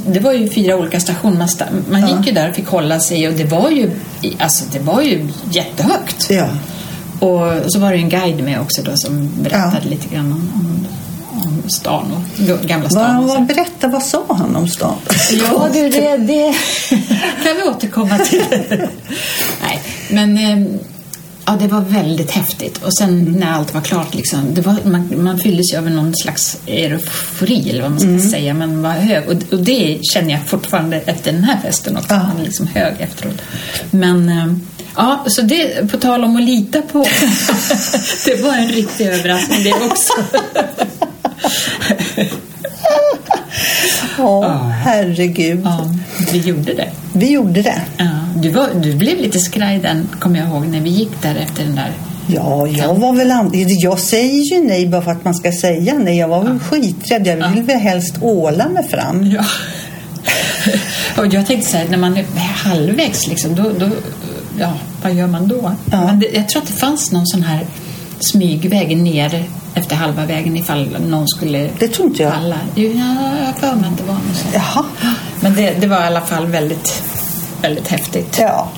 det 0.07 0.19
var 0.19 0.33
ju 0.33 0.49
fyra 0.49 0.75
olika 0.75 0.99
stationer. 0.99 1.47
Man 1.89 2.07
gick 2.07 2.27
ju 2.27 2.33
där 2.33 2.49
och 2.49 2.55
fick 2.55 2.67
hålla 2.67 2.99
sig 2.99 3.27
och 3.27 3.33
det 3.33 3.43
var 3.43 3.69
ju, 3.69 3.91
alltså, 4.39 4.65
det 4.71 4.79
var 4.79 5.01
ju 5.01 5.27
jättehögt. 5.51 6.27
Ja. 6.29 6.47
Och 7.19 7.71
så 7.71 7.79
var 7.79 7.91
det 7.91 7.97
en 7.97 8.09
guide 8.09 8.43
med 8.43 8.61
också 8.61 8.81
då 8.81 8.91
som 8.95 9.29
berättade 9.41 9.81
Ja. 9.83 9.89
lite 9.89 10.15
grann 10.15 10.31
om, 10.31 10.51
om, 10.53 10.88
om 11.45 11.69
stan 11.69 12.05
och 12.38 12.67
gamla 12.67 12.89
stan. 12.89 13.17
Vad, 13.27 13.38
vad, 13.38 13.45
berätta, 13.47 13.88
vad 13.88 14.03
sa 14.03 14.25
han 14.29 14.55
om 14.55 14.67
stan? 14.67 14.95
Ja, 15.31 15.69
du, 15.73 15.89
det, 15.89 16.17
det 16.17 16.53
kan 17.43 17.55
vi 17.57 17.63
återkomma 17.69 18.17
till. 18.17 18.43
Nej, 19.61 19.81
men 20.09 20.37
eh, 20.37 20.67
ja, 21.45 21.57
det 21.59 21.67
var 21.67 21.81
väldigt 21.81 22.31
häftigt. 22.31 22.83
Och 22.83 22.97
sen 22.97 23.35
när 23.39 23.51
allt 23.51 23.73
var 23.73 23.81
klart, 23.81 24.15
liksom, 24.15 24.53
det 24.53 24.61
var, 24.61 24.75
man, 24.83 25.23
man 25.23 25.39
fylldes 25.39 25.73
ju 25.73 25.77
av 25.77 25.91
någon 25.91 26.15
slags 26.15 26.57
eufori, 26.65 27.69
eller 27.69 27.81
vad 27.81 27.91
man 27.91 28.19
ska 28.19 28.29
säga. 28.29 28.53
Man 28.53 28.81
var 28.81 28.91
hög. 28.91 29.29
Och, 29.29 29.53
och 29.53 29.63
det 29.63 29.99
känner 30.13 30.31
jag 30.31 30.47
fortfarande 30.47 30.97
efter 30.97 31.31
den 31.31 31.43
här 31.43 31.59
festen 31.61 31.97
också. 31.97 32.13
Ja. 32.13 32.23
Man 32.23 32.39
är 32.39 32.43
liksom 32.43 32.67
hög 32.67 32.93
efteråt. 32.99 33.41
Men 33.91 34.29
eh, 34.29 34.53
ja, 34.95 35.25
så 35.27 35.41
det, 35.41 35.91
på 35.91 35.97
tal 35.97 36.23
om 36.23 36.35
att 36.35 36.43
lita 36.43 36.81
på. 36.81 36.99
det 38.25 38.43
var 38.43 38.53
en 38.53 38.69
riktig 38.69 39.07
överraskning 39.07 39.63
det 39.63 39.73
också. 39.73 40.13
Ja, 44.17 44.57
herregud. 44.83 45.61
ja, 45.63 45.89
vi 46.31 46.37
gjorde 46.37 46.73
det. 46.73 46.91
Vi 47.13 47.31
gjorde 47.31 47.61
det. 47.61 47.81
Ja, 47.97 48.18
du, 48.36 48.50
var, 48.50 48.67
du 48.75 48.95
blev 48.95 49.17
lite 49.17 49.39
skraj 49.39 49.79
den, 49.79 50.09
kommer 50.19 50.39
jag 50.39 50.48
ihåg, 50.50 50.67
när 50.67 50.79
vi 50.81 50.89
gick 50.89 51.21
där 51.21 51.36
efter 51.36 51.63
den 51.63 51.75
där. 51.75 51.91
Ja, 52.27 52.67
jag 52.67 52.95
var 52.95 53.13
väl 53.13 53.31
and... 53.31 53.51
Jag 53.55 54.00
säger 54.00 54.53
ju 54.53 54.63
nej 54.67 54.88
bara 54.88 55.01
för 55.01 55.12
att 55.12 55.25
man 55.25 55.33
ska 55.36 55.51
säga 55.51 55.93
nej. 55.93 56.17
Jag 56.17 56.27
var 56.27 56.43
väl 56.43 56.59
skiträdd. 56.59 57.27
Jag 57.27 57.50
vill 57.50 57.63
väl 57.63 57.77
helst 57.79 58.15
åla 58.21 58.69
mig 58.69 58.88
fram. 58.89 59.25
Ja. 59.31 59.43
och 61.17 61.33
jag 61.33 61.45
tänkte 61.45 61.69
så 61.71 61.77
här, 61.77 61.88
när 61.89 61.98
man 61.98 62.17
är 62.17 62.25
halvvägs, 62.39 63.27
liksom, 63.27 63.55
då, 63.55 63.63
då, 63.79 63.89
ja, 64.59 64.74
vad 65.03 65.13
gör 65.13 65.27
man 65.27 65.48
då? 65.48 65.71
Ja. 65.91 66.05
Men 66.05 66.19
det, 66.19 66.27
jag 66.33 66.50
tror 66.50 66.62
att 66.62 66.67
det 66.67 66.74
fanns 66.74 67.12
någon 67.12 67.27
sån 67.27 67.43
här 67.43 67.65
smygväg 68.19 68.98
ner 68.98 69.43
efter 69.74 69.95
halva 69.95 70.25
vägen 70.25 70.57
ifall 70.57 70.98
någon 71.07 71.27
skulle 71.27 71.69
Det 71.79 71.88
tror 71.88 72.07
inte 72.07 72.24
jag. 72.24 72.33
falla. 72.33 72.57
Jo, 72.75 72.91
ja, 72.95 73.15
jag 73.39 73.45
har 73.45 73.53
för 73.53 73.75
mig 73.75 73.89
att 73.91 73.98
det 73.98 74.03
var 74.03 74.13
något 74.13 74.36
sånt. 74.36 74.53
Jaha. 74.53 74.86
Men 75.41 75.55
det, 75.55 75.71
det 75.81 75.88
var 75.88 76.01
i 76.03 76.07
alla 76.07 76.21
fall 76.21 76.45
väldigt, 76.45 77.03
väldigt 77.61 77.87
häftigt. 77.87 78.37
Ja. 78.41 78.69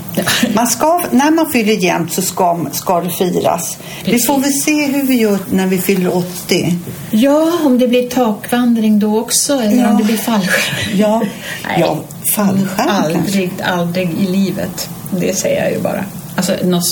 Man 0.53 0.67
ska, 0.67 1.01
när 1.11 1.31
man 1.31 1.51
fyller 1.51 1.73
jämnt 1.73 2.13
så 2.13 2.21
ska, 2.21 2.65
ska 2.71 3.01
det 3.01 3.09
firas. 3.09 3.77
Vi 4.05 4.11
Precis. 4.11 4.27
får 4.27 4.39
väl 4.39 4.51
se 4.53 4.85
hur 4.85 5.03
vi 5.03 5.15
gör 5.15 5.39
när 5.51 5.67
vi 5.67 5.77
fyller 5.77 6.17
80. 6.17 6.75
Ja, 7.11 7.51
om 7.65 7.79
det 7.79 7.88
blir 7.88 8.09
takvandring 8.09 9.00
då 9.00 9.19
också 9.19 9.53
eller 9.61 9.77
Ja. 9.83 9.89
om 9.89 9.97
det 9.97 10.03
blir 10.03 10.17
fallskärm. 10.17 10.97
Ja, 10.97 11.19
Nej, 11.67 11.77
ja 11.79 11.97
fallskärm 12.35 12.88
kanske. 12.88 13.17
aldrig, 13.17 13.51
aldrig 13.63 14.09
i 14.19 14.25
livet. 14.27 14.89
Det 15.19 15.38
säger 15.38 15.63
jag 15.63 15.71
ju 15.71 15.79
bara. 15.79 16.05
Alltså, 16.35 16.51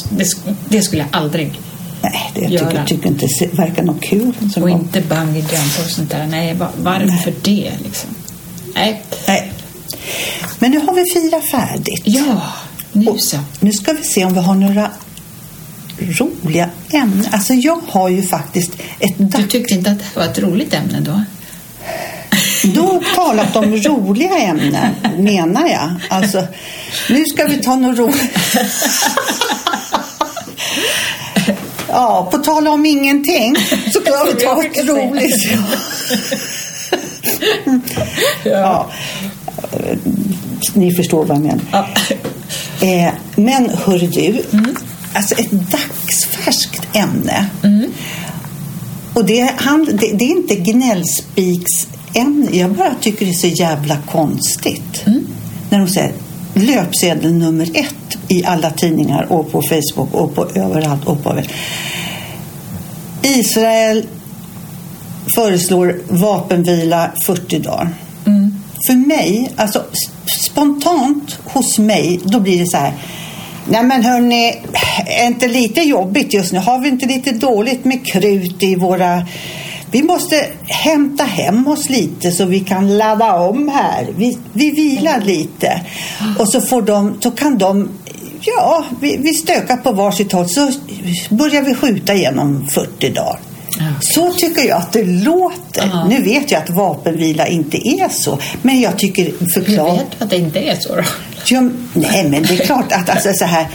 det, 0.10 0.24
sk- 0.24 0.56
det 0.70 0.82
skulle 0.82 1.02
jag 1.12 1.22
aldrig. 1.22 1.60
Nej, 2.02 2.32
det 2.36 2.42
jag 2.42 2.52
Göra. 2.52 2.70
tycker, 2.70 2.86
tycker 2.86 3.08
inte 3.08 3.28
det 3.40 3.54
verkar 3.54 3.84
något 3.84 4.02
kul. 4.02 4.34
Och 4.62 4.70
inte 4.70 5.02
bungee 5.02 5.36
jump 5.40 5.80
och 5.86 5.90
sånt 5.90 6.12
där. 6.12 6.26
Nej, 6.28 6.54
va- 6.54 6.70
varför 6.78 7.34
det 7.42 7.72
liksom? 7.84 8.10
Nej. 8.76 9.02
Nej. 9.28 9.52
Men 10.60 10.72
nu 10.72 10.80
har 10.80 10.94
vi 10.94 11.04
firat 11.14 11.50
färdigt. 11.52 12.02
Ja, 12.06 12.42
nu 12.92 13.08
Och 13.08 13.22
så. 13.22 13.38
nu 13.60 13.72
ska 13.72 13.94
vi 13.94 14.04
se 14.04 14.26
om 14.26 14.34
vi 14.34 14.40
har 14.40 14.56
några 14.56 14.92
roliga 16.00 16.70
ämnen. 16.90 17.28
Alltså 17.32 17.54
jag 17.54 17.82
har 17.88 18.10
ju 18.10 18.24
faktiskt 18.24 18.72
ett 19.00 19.14
Du 19.18 19.48
tyckte 19.48 19.74
inte 19.74 19.92
att 19.92 20.00
det 20.00 20.20
var 20.20 20.26
ett 20.26 20.40
roligt 20.40 20.74
ämne 20.74 21.00
då? 21.00 21.24
Då 22.64 23.02
talat 23.16 23.56
om 23.56 23.76
roliga 23.76 24.38
ämnen, 24.38 24.96
menar 25.18 25.68
jag. 25.68 25.92
Alltså, 26.10 26.48
nu 27.10 27.26
ska 27.26 27.46
vi 27.46 27.58
ta 27.58 27.76
något 27.76 27.98
roligt. 27.98 28.58
Ja, 31.88 32.30
på 32.32 32.38
tal 32.38 32.68
om 32.68 32.86
ingenting 32.86 33.56
så 33.94 34.00
kan 34.00 34.14
vi 34.26 34.44
ta 34.44 34.64
ett 34.64 34.88
roligt. 34.88 35.52
Ja. 38.44 38.90
Ni 40.74 40.94
förstår 40.94 41.26
vad 41.26 41.38
jag 41.38 41.44
menar. 41.44 41.62
Ja. 41.72 41.88
Eh, 42.82 43.14
men 43.36 43.70
hörru 43.70 44.08
du, 44.08 44.44
alltså 45.14 45.36
ett 45.36 45.52
dagsfärskt 45.52 46.96
ämne. 46.96 47.50
Och 49.14 49.26
det, 49.26 49.54
han, 49.58 49.86
det, 49.86 50.12
det 50.14 50.26
är 50.26 50.30
inte 50.30 50.56
gnällspiksämne. 50.56 52.50
Jag 52.52 52.72
bara 52.72 52.96
tycker 53.02 53.26
det 53.26 53.32
är 53.32 53.34
så 53.34 53.48
jävla 53.48 53.98
konstigt. 54.12 55.06
När 55.70 55.80
de 55.80 55.88
säger 55.88 56.14
löpsedel 56.54 57.34
nummer 57.34 57.70
ett 57.74 58.18
i 58.28 58.46
alla 58.46 58.72
tidningar 58.72 59.28
och 59.30 59.52
på 59.52 59.62
Facebook 59.62 60.14
och 60.14 60.36
på 60.36 60.48
överallt. 60.56 61.08
Och 61.08 61.24
på, 61.24 61.42
Israel 63.22 64.06
föreslår 65.36 66.00
vapenvila 66.08 67.12
40 67.26 67.60
dagar. 67.60 67.90
För 68.88 69.08
mig, 69.08 69.52
alltså 69.56 69.84
spontant 70.30 71.40
hos 71.46 71.80
mig, 71.80 72.20
då 72.24 72.40
blir 72.40 72.60
det 72.60 72.68
så 72.68 72.78
här. 72.78 72.94
Nej 73.68 73.84
men 73.84 74.04
hörni, 74.04 74.62
är 75.06 75.28
inte 75.28 75.48
lite 75.48 75.82
jobbigt 75.82 76.34
just 76.34 76.54
nu? 76.54 76.60
Har 76.60 76.80
vi 76.80 76.90
inte 76.90 77.06
lite 77.06 77.32
dåligt 77.32 77.86
med 77.86 78.06
krut 78.06 78.64
i 78.64 78.76
våra... 78.76 79.26
Vi 79.92 80.04
måste 80.04 80.46
hämta 80.66 81.24
hem 81.24 81.68
oss 81.68 81.90
lite 81.90 82.32
så 82.32 82.46
vi 82.46 82.60
kan 82.60 82.98
ladda 82.98 83.34
om 83.34 83.70
här. 83.70 84.08
Vi, 84.18 84.38
vi 84.54 84.72
vilar 84.72 85.22
lite. 85.22 85.82
Och 86.40 86.50
så, 86.50 86.62
får 86.62 86.82
de, 86.82 87.18
så 87.22 87.32
kan 87.32 87.58
de... 87.58 87.90
Ja, 88.42 88.86
vi, 89.02 89.18
vi 89.18 89.34
stökar 89.34 89.78
på 89.78 89.92
varsitt 89.92 90.32
håll 90.32 90.50
så 90.50 90.72
börjar 91.30 91.62
vi 91.62 91.76
skjuta 91.76 92.14
igenom 92.14 92.68
40 92.68 93.10
dagar. 93.10 93.40
Så 94.00 94.34
tycker 94.34 94.68
jag 94.68 94.78
att 94.78 94.92
det 94.92 95.04
låter. 95.04 95.88
Ja. 95.88 96.08
Nu 96.08 96.24
vet 96.24 96.52
jag 96.52 96.64
att 96.64 96.70
vapenvila 96.70 97.48
inte 97.48 97.88
är 97.88 98.10
så, 98.10 98.40
men 98.62 98.82
jag 98.82 98.98
tycker 98.98 99.24
Hur 99.24 99.50
förklara... 99.54 99.94
vet 99.94 100.06
du 100.18 100.24
att 100.24 100.30
det 100.30 100.38
inte 100.38 100.60
är 100.60 100.76
så 100.80 100.96
då? 100.96 101.04
Ja, 101.46 101.62
nej, 101.94 102.30
men 102.30 102.44
det 102.44 102.54
är 102.54 102.66
klart 102.66 102.92
att 102.92 103.10
alltså, 103.10 103.34
så 103.34 103.46
här... 103.46 103.68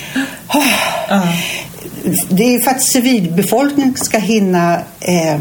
Ja. 1.09 1.23
Det 2.29 2.55
är 2.55 2.61
för 2.61 2.71
att 2.71 2.83
civilbefolkningen 2.83 3.97
ska 3.97 4.19
hinna 4.19 4.81
eh, 5.01 5.39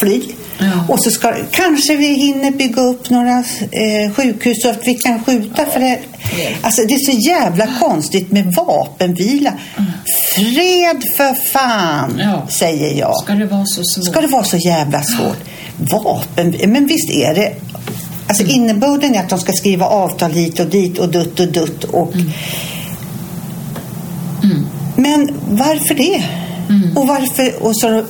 fly. 0.00 0.22
Ja. 0.58 0.66
Och 0.88 1.02
så 1.02 1.10
ska, 1.10 1.34
kanske 1.50 1.96
vi 1.96 2.06
hinner 2.06 2.50
bygga 2.50 2.82
upp 2.82 3.10
några 3.10 3.38
eh, 3.70 4.12
sjukhus 4.16 4.62
så 4.62 4.70
att 4.70 4.86
vi 4.86 4.94
kan 4.94 5.24
skjuta. 5.24 5.66
För 5.66 5.80
det, 5.80 5.98
alltså, 6.62 6.82
det 6.82 6.94
är 6.94 6.98
så 6.98 7.28
jävla 7.30 7.66
konstigt 7.80 8.32
med 8.32 8.54
vapenvila. 8.54 9.52
Fred 10.34 11.02
för 11.16 11.34
fan, 11.52 12.20
Ja. 12.24 12.46
säger 12.48 13.00
jag. 13.00 13.16
Ska 13.16 13.32
det 13.32 13.46
vara 13.46 13.66
så 13.66 13.84
svårt? 13.84 14.04
Ska 14.04 14.20
det 14.20 14.26
vara 14.26 14.44
så 14.44 14.56
jävla 14.56 15.02
svårt? 15.02 15.38
Vapen, 15.76 16.54
men 16.66 16.86
visst 16.86 17.10
är 17.10 17.34
det. 17.34 17.54
Alltså 18.28 18.44
innebörden 18.44 19.14
är 19.14 19.20
att 19.20 19.28
de 19.28 19.38
ska 19.38 19.52
skriva 19.52 19.86
avtal 19.86 20.30
hit 20.30 20.60
och 20.60 20.66
dit 20.66 20.98
och 20.98 21.08
dutt 21.08 21.40
och 21.40 21.48
dutt. 21.52 21.84
Och... 21.84 22.12
Men 24.96 25.30
varför 25.50 25.94
det? 25.94 26.22
Och 26.96 27.08
varför, 27.08 27.62
och 27.62 27.76
så 27.76 28.04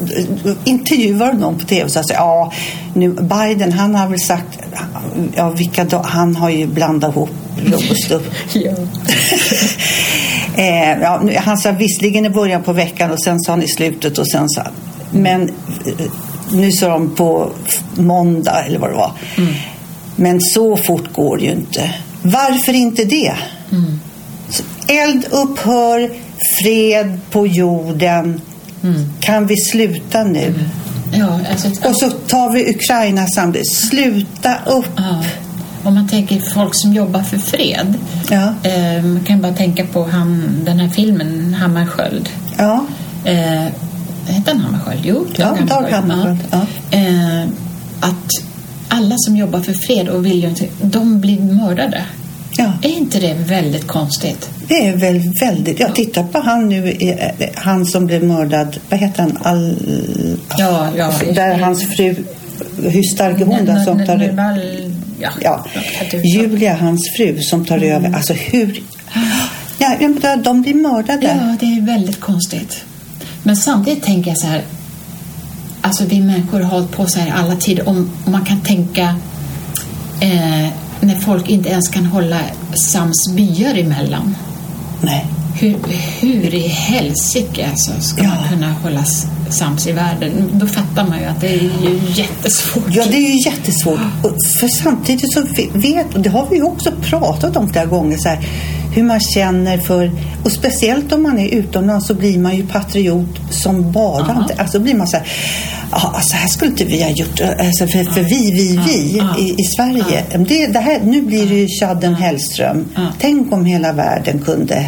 intervjuar 0.65 1.33
de 1.33 1.39
någon 1.39 1.59
på 1.59 1.65
tv 1.65 1.85
och 1.85 1.91
så, 1.91 2.03
ja, 2.09 2.53
nu 2.95 3.11
Biden 3.11 3.73
han 3.73 3.95
har 3.95 4.09
väl 4.09 4.21
sagt, 4.21 4.59
ja 5.35 5.51
vilka 5.51 5.99
han 6.05 6.37
har 6.37 6.51
ju 6.51 6.67
blandat 6.67 7.11
ihop 7.11 7.31
rost 7.67 8.11
upp. 8.11 8.27
Ja. 8.53 8.73
Eh, 10.59 11.01
ja, 11.01 11.23
han 11.37 11.59
sa 11.59 11.73
visserligen 11.73 12.27
i 12.27 12.31
början 12.31 12.63
på 12.63 12.73
veckan 12.73 13.11
och 13.11 13.23
sen 13.23 13.41
sa 13.41 13.53
han 13.53 13.63
i 13.63 13.69
slutet 13.69 14.19
och 14.19 14.29
sen 14.29 14.49
sa 14.49 14.63
Men 15.11 15.43
eh, 15.43 16.07
nu 16.53 16.73
sa 16.73 16.89
de 16.89 17.15
på 17.15 17.53
måndag 17.95 18.65
eller 18.67 18.79
vad 18.79 18.91
det 18.91 18.97
var. 18.97 19.13
Men 20.17 20.41
så 20.41 20.77
fort 20.77 21.13
går 21.13 21.37
det 21.37 21.45
ju 21.45 21.51
inte. 21.51 21.95
Varför 22.23 22.73
inte 22.73 23.05
det? 23.05 23.37
Så 23.71 23.77
Eld 24.87 25.25
upphör, 25.31 26.11
fred 26.63 27.19
på 27.31 27.47
jorden. 27.47 28.41
Kan 29.21 29.47
vi 29.47 29.57
sluta 29.57 30.25
nu? 30.25 30.55
Ja, 31.13 31.41
alltså, 31.51 31.89
Och 31.89 31.97
så 31.97 32.11
tar 32.11 32.53
vi 32.53 32.71
Ukraina 32.75 33.27
samtidigt. 33.27 33.75
Sluta 33.75 34.55
upp. 34.67 34.87
ja. 34.97 35.25
Om 35.85 35.95
man 35.95 36.09
tänker 36.09 36.41
folk 36.55 36.71
som 36.73 36.93
jobbar 36.93 37.23
för 37.23 37.39
fred. 37.39 37.95
Ja. 38.31 38.55
Eh, 38.71 39.05
man 39.05 39.25
kan 39.27 39.41
bara 39.43 39.53
tänka 39.53 39.87
på 39.87 40.05
han, 40.05 40.61
den 40.65 40.81
här 40.81 40.89
filmen 40.89 41.55
Hammarskjöld. 41.55 42.29
Ja. 42.59 42.85
Eh, 43.25 43.65
hette 44.29 44.51
han 44.51 44.61
Hammarskjöld? 44.61 45.01
Jo, 45.05 45.27
Ja, 45.37 45.57
Dag 45.69 45.91
Hammarskjöld, 45.91 46.39
ja. 46.51 46.67
Eh, 46.91 47.43
att 48.01 48.31
alla 48.89 49.15
som 49.19 49.37
jobbar 49.37 49.61
för 49.61 49.73
fred 49.73 50.09
och 50.09 50.27
vill 50.27 50.55
de 50.83 51.21
blir 51.21 51.41
mördade. 51.41 52.05
Ja. 52.67 52.89
Är 52.89 52.93
inte 52.93 53.21
det 53.21 53.35
väldigt 53.35 53.87
konstigt? 53.87 54.51
Det 54.69 54.87
är 54.87 54.97
väl 54.97 55.33
väldigt... 55.41 55.81
Jag 55.81 55.95
tittar 55.95 56.23
på 56.23 56.39
han 56.39 56.69
nu, 56.69 56.91
eh, 56.91 57.49
han 57.55 57.87
som 57.87 58.07
blev 58.07 58.25
mördad. 58.25 58.77
Vad 58.89 59.01
heter 59.01 59.23
han? 59.23 59.39
All... 59.43 59.77
Ja, 60.59 60.89
ja. 60.97 61.13
Där 61.35 61.59
hans 61.59 61.97
fru... 61.97 62.15
Hur 62.83 63.03
stark 63.03 63.41
är 63.41 63.45
hon 63.45 63.65
då 63.65 63.81
som 63.85 64.07
tar 64.07 64.19
ja. 65.19 65.31
Ja, 65.43 65.65
Julia, 66.35 66.75
hans 66.75 67.11
fru, 67.17 67.41
som 67.41 67.65
tar 67.65 67.79
över. 67.79 68.13
Alltså 68.15 68.33
hur... 68.33 68.83
Ja, 69.79 69.97
de 70.45 70.63
blir 70.63 70.75
mördade. 70.75 71.27
Ja, 71.27 71.57
det 71.61 71.67
är 71.67 71.87
väldigt 71.87 72.21
konstigt. 72.21 72.85
Men 73.43 73.57
samtidigt 73.57 74.03
tänker 74.03 74.31
jag 74.31 74.39
så 74.39 74.47
här. 74.47 74.63
Alltså 75.81 76.05
vi 76.05 76.21
människor 76.21 76.61
har 76.61 76.71
hållit 76.71 76.93
på 76.93 77.07
så 77.07 77.19
här 77.19 77.33
alla 77.33 77.57
tider. 77.57 77.89
Om, 77.89 78.11
om 78.25 78.33
man 78.33 78.45
kan 78.45 78.61
tänka 78.61 79.15
eh, 80.21 80.69
när 81.01 81.15
folk 81.21 81.49
inte 81.49 81.69
ens 81.69 81.89
kan 81.89 82.07
hålla 82.07 82.41
sams 82.75 83.29
byar 83.37 83.75
emellan. 83.75 84.37
Nej. 85.01 85.27
Hur, 85.61 85.77
hur 86.21 86.55
i 86.55 86.67
helsike 86.69 87.69
alltså 87.71 87.91
ska 88.01 88.23
Ja. 88.23 88.29
man 88.29 88.49
kunna 88.49 88.73
hålla 88.73 89.05
sams 89.51 89.87
i 89.87 89.93
världen? 89.93 90.51
Då 90.53 90.67
fattar 90.67 91.07
man 91.09 91.19
ju 91.19 91.25
att 91.25 91.41
det 91.41 91.49
är 91.49 91.63
ju 91.63 92.01
jättesvårt. 92.15 92.85
Ja, 92.91 93.05
det 93.11 93.17
är 93.17 93.31
ju 93.33 93.51
jättesvårt. 93.51 94.01
För 94.61 94.69
samtidigt 94.69 95.33
så 95.33 95.43
vet, 95.79 96.15
och 96.15 96.21
det 96.21 96.31
har 96.31 96.47
vi 96.51 96.57
ju 96.57 96.63
också 96.63 96.93
pratat 97.03 97.57
om 97.57 97.69
flera 97.69 97.85
gånger, 97.87 98.17
så 98.19 98.29
här, 98.29 98.47
hur 98.97 99.03
man 99.03 99.21
känner 99.21 99.79
för, 99.79 100.11
och 100.45 100.53
speciellt 100.53 101.13
om 101.13 101.23
man 101.23 101.39
är 101.39 101.49
utomlands 101.49 102.07
så 102.07 102.15
blir 102.15 102.39
man 102.39 102.57
ju 102.57 102.67
patriot 102.67 103.41
som 103.51 103.93
bara 103.93 104.37
inte, 104.43 104.63
alltså 104.63 104.81
blir 104.81 104.95
man 104.95 105.07
så 105.07 105.17
här, 105.17 105.27
ja, 105.91 106.13
alltså 106.15 106.37
här 106.37 106.49
skulle 106.49 106.71
inte 106.71 106.85
vi 106.85 107.03
ha 107.03 107.11
gjort, 107.11 107.41
alltså 107.41 107.87
för, 107.87 108.13
för 108.15 108.21
vi, 108.21 108.51
vi, 108.51 108.81
vi 108.87 109.23
i, 109.43 109.55
i 109.59 109.65
Sverige. 109.77 110.25
Det, 110.49 110.67
det 110.67 110.79
här, 110.79 111.01
nu 111.05 111.23
blir 111.23 111.47
det 111.47 111.55
ju 111.55 111.69
Chadden 111.69 112.15
Hellström. 112.15 112.85
Tänk 113.21 113.53
om 113.53 113.65
hela 113.65 113.93
världen 113.93 114.39
kunde 114.39 114.87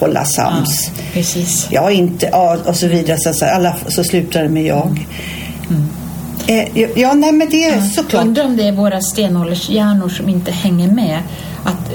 hålla 0.00 0.24
sams. 0.24 0.84
Ja, 0.86 1.02
precis. 1.12 1.66
Ja, 1.70 1.90
inte, 1.90 2.28
ja, 2.32 2.56
och 2.64 2.76
så 2.76 2.86
vidare. 2.86 3.18
Så, 3.20 3.32
så, 3.32 3.44
alla, 3.44 3.76
så 3.88 4.04
slutar 4.04 4.42
det 4.42 4.48
med 4.48 4.64
jag. 4.64 5.06
Eh, 6.46 6.80
ja, 6.80 6.88
ja, 6.96 7.14
nej 7.14 7.32
men 7.32 7.48
det 7.50 7.64
är 7.64 7.80
såklart. 7.80 8.24
Undrar 8.24 8.44
om 8.44 8.56
det 8.56 8.68
är 8.68 8.72
våra 8.72 9.00
stenåldershjärnor 9.00 10.08
som 10.08 10.28
inte 10.28 10.50
hänger 10.52 10.88
med. 10.88 11.18
Att 11.68 11.92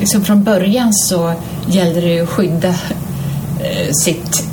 liksom 0.00 0.24
från 0.24 0.44
början 0.44 0.92
så 0.92 1.34
gällde 1.68 2.00
det 2.00 2.20
att 2.20 2.28
skydda 2.28 2.68
eh, 2.68 3.92
sitt, 3.92 4.44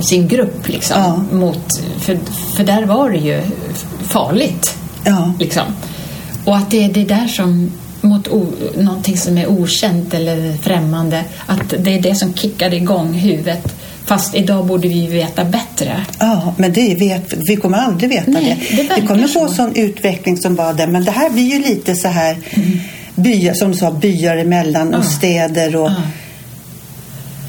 sin 0.00 0.28
grupp 0.28 0.68
liksom. 0.68 1.00
Ja. 1.00 1.36
Mot, 1.36 1.80
för, 2.00 2.18
för 2.56 2.64
där 2.64 2.86
var 2.86 3.10
det 3.10 3.18
ju 3.18 3.42
farligt. 4.02 4.78
Ja. 5.04 5.32
Liksom. 5.38 5.62
Och 6.44 6.56
att 6.56 6.70
det 6.70 6.84
är 6.84 6.92
det 6.92 7.04
där 7.04 7.26
som 7.26 7.70
mot 8.00 8.28
o, 8.28 8.46
någonting 8.76 9.16
som 9.16 9.38
är 9.38 9.46
okänt 9.46 10.14
eller 10.14 10.56
främmande. 10.56 11.24
Att 11.46 11.74
det 11.78 11.94
är 11.94 12.02
det 12.02 12.14
som 12.14 12.34
kickar 12.34 12.74
igång 12.74 13.12
huvudet. 13.12 13.74
Fast 14.04 14.34
idag 14.34 14.66
borde 14.66 14.88
vi 14.88 15.06
veta 15.06 15.44
bättre. 15.44 16.06
Ja, 16.18 16.54
men 16.56 16.72
det 16.72 16.94
vet 16.94 17.34
vi. 17.48 17.56
kommer 17.56 17.78
aldrig 17.78 18.10
veta 18.10 18.30
Nej, 18.30 18.68
det. 18.70 18.76
det 18.82 19.00
vi 19.00 19.06
kommer 19.06 19.28
få 19.28 19.48
så. 19.48 19.54
sån 19.54 19.76
utveckling 19.76 20.36
som 20.36 20.54
bara 20.54 20.72
det. 20.72 20.86
Men 20.86 21.04
det 21.04 21.10
här 21.10 21.30
blir 21.30 21.42
ju 21.42 21.58
lite 21.58 21.94
så 21.94 22.08
här 22.08 22.36
byar, 23.14 23.54
som 23.54 23.72
du 23.72 23.78
sa, 23.78 23.90
byar 23.90 24.36
emellan 24.36 24.94
och 24.94 25.00
Ja. 25.04 25.08
städer 25.08 25.76
och 25.76 25.90
Ja. 25.90 25.94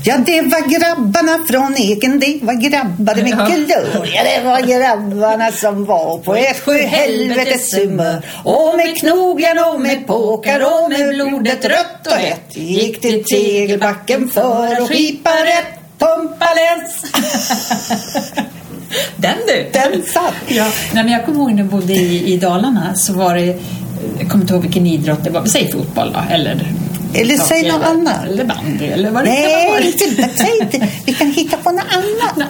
Ja, 0.06 0.18
det 0.26 0.42
var 0.42 0.80
grabbarna 0.80 1.46
från 1.50 1.76
Eken, 1.78 2.20
det 2.20 2.40
var 2.42 2.54
grabbar 2.54 3.16
med 3.16 3.30
Ja. 3.30 3.46
gloria. 3.46 4.24
Det 4.24 4.42
var 4.46 4.60
grabbarna 4.62 5.52
som 5.52 5.86
var 5.86 6.18
på 6.18 6.36
ett 6.36 6.60
sjuhelvetes 6.60 7.74
humör. 7.74 8.26
Och 8.44 8.74
med 8.78 8.98
knogjärn 9.00 9.74
och 9.74 9.82
med 9.82 10.08
påkar 10.08 10.60
och 10.60 10.90
med 10.90 11.10
blodet 11.10 11.66
rött 11.66 12.08
och 12.08 12.14
hett 12.14 12.58
gick 12.58 13.02
till 13.02 13.24
tegelbacken 13.24 14.30
för 14.30 14.82
att 14.82 14.88
skipa 14.90 15.30
rätt 15.30 15.80
pumpalens. 16.00 17.04
Den 19.18 19.36
du! 19.48 19.70
Den 19.74 20.04
satt. 20.14 20.34
Ja. 20.48 20.64
Nej, 20.94 21.04
men 21.04 21.14
jag 21.14 21.26
kommer 21.26 21.40
ihåg 21.40 21.52
när 21.52 21.58
jag 21.64 21.68
bodde 21.68 21.94
i, 21.94 22.34
i 22.34 22.38
Dalarna 22.38 22.96
så 22.96 23.14
var 23.14 23.36
det, 23.36 23.60
jag 24.20 24.30
kommer 24.30 24.44
inte 24.44 24.54
ihåg 24.54 24.62
vilken 24.62 24.88
idrott 24.88 25.24
det 25.24 25.30
var, 25.30 25.46
säg 25.46 25.72
fotboll 25.72 26.14
då, 26.14 26.20
eller 26.34 26.74
Eller 27.14 27.38
säg 27.38 27.72
något 27.72 27.84
annat. 27.84 28.26
Eller 28.26 28.46
bandy 28.46 28.86
eller 28.86 29.12
vad 29.12 29.24
det 29.24 29.30
kan 29.30 29.36
Nej, 29.36 29.70
vara. 29.70 29.82
inte, 29.82 30.30
säg 30.38 30.60
inte. 30.62 30.88
Vi 31.06 31.14
kan 31.14 31.32
hitta 31.32 31.58
på 31.58 31.72
något 31.72 31.86
annat. 31.92 32.50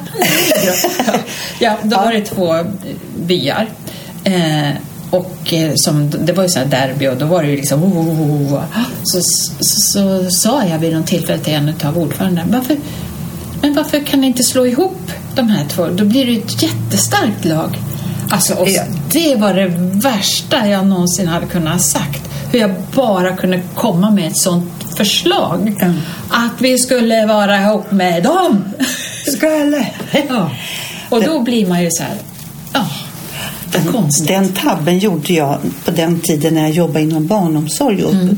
Ja, 1.60 1.78
då 1.84 1.98
var 1.98 2.14
det 2.14 2.22
två 2.22 2.56
byar. 3.16 3.70
Eh, 4.24 4.74
och 5.10 5.54
eh, 5.54 5.72
som, 5.76 6.10
det 6.10 6.34
var 6.34 6.44
ju 6.44 6.50
så 6.50 6.60
här 6.60 6.66
derby 6.66 7.08
och 7.08 7.18
då 7.18 7.26
var 7.26 7.44
det 7.44 7.50
ju 7.50 7.56
liksom 7.56 7.84
oh, 7.84 7.98
oh, 7.98 8.22
oh, 8.22 8.54
oh. 8.54 8.64
Så, 9.04 9.22
så, 9.22 10.24
så 10.30 10.32
sa 10.32 10.66
jag 10.66 10.80
vid 10.80 10.94
något 10.94 11.08
tillfälle 11.08 11.40
till 11.40 11.54
en 11.54 11.74
av 11.84 11.98
ordförandena 11.98 12.48
varför, 12.58 12.78
men 13.62 13.74
varför 13.74 14.00
kan 14.00 14.22
ni 14.22 14.28
inte 14.28 14.44
slå 14.44 14.66
ihop 14.68 15.12
de 15.36 15.50
här 15.50 15.66
två? 15.66 15.88
Då 15.88 16.06
blir 16.06 16.26
det 16.26 16.32
ju 16.32 16.40
ett 16.40 16.64
jättestarkt 16.64 17.46
lag. 17.46 17.78
Alltså, 18.34 18.54
och. 18.54 18.68
Det 19.12 19.36
var 19.36 19.54
det 19.54 19.68
värsta 20.10 20.68
jag 20.68 20.88
någonsin 20.88 21.28
hade 21.28 21.46
kunnat 21.46 21.74
ha 21.74 21.80
sagt. 21.80 22.30
Hur 22.52 22.60
jag 22.60 22.72
bara 22.96 23.36
kunde 23.36 23.62
komma 23.76 24.12
med 24.12 24.28
ett 24.28 24.38
sånt 24.38 24.72
förslag. 24.98 25.76
Mm. 25.82 25.96
Att 26.30 26.62
vi 26.62 26.78
skulle 26.78 27.26
vara 27.26 27.62
ihop 27.62 27.92
med 27.92 28.24
dem. 28.24 28.64
Skulle. 29.36 29.88
Ja. 30.30 30.52
Och 31.10 31.24
då 31.24 31.40
blir 31.42 31.68
man 31.68 31.84
ju 31.84 31.90
så 31.92 32.04
här, 32.04 32.18
ja, 32.74 32.86
konstigt. 33.92 34.28
Den 34.28 34.54
tabben 34.54 35.00
gjorde 35.00 35.34
jag 35.34 35.58
på 35.86 35.92
den 35.92 36.20
tiden 36.20 36.54
när 36.54 36.62
jag 36.62 36.72
jobbade 36.72 37.02
inom 37.02 37.28
barnomsorg 37.28 38.04
och 38.04 38.14
Mm. 38.14 38.38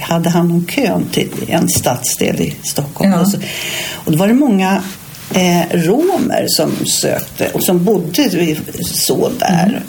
hade 0.00 0.30
hand 0.30 0.52
om 0.52 0.66
kön 0.66 1.04
till 1.12 1.28
en 1.48 1.68
stadsdel 1.68 2.40
i 2.40 2.56
Stockholm. 2.62 3.12
Ja. 3.12 3.20
Och, 3.20 3.28
så, 3.28 3.38
och 3.94 4.12
då 4.12 4.18
var 4.18 4.28
det 4.28 4.34
många 4.34 4.82
eh, 5.34 5.78
romer 5.78 6.44
som 6.48 6.86
sökte 6.86 7.48
och 7.52 7.64
som 7.64 7.84
bodde 7.84 8.30
så 8.84 9.30
där. 9.38 9.68
Mm. 9.68 9.82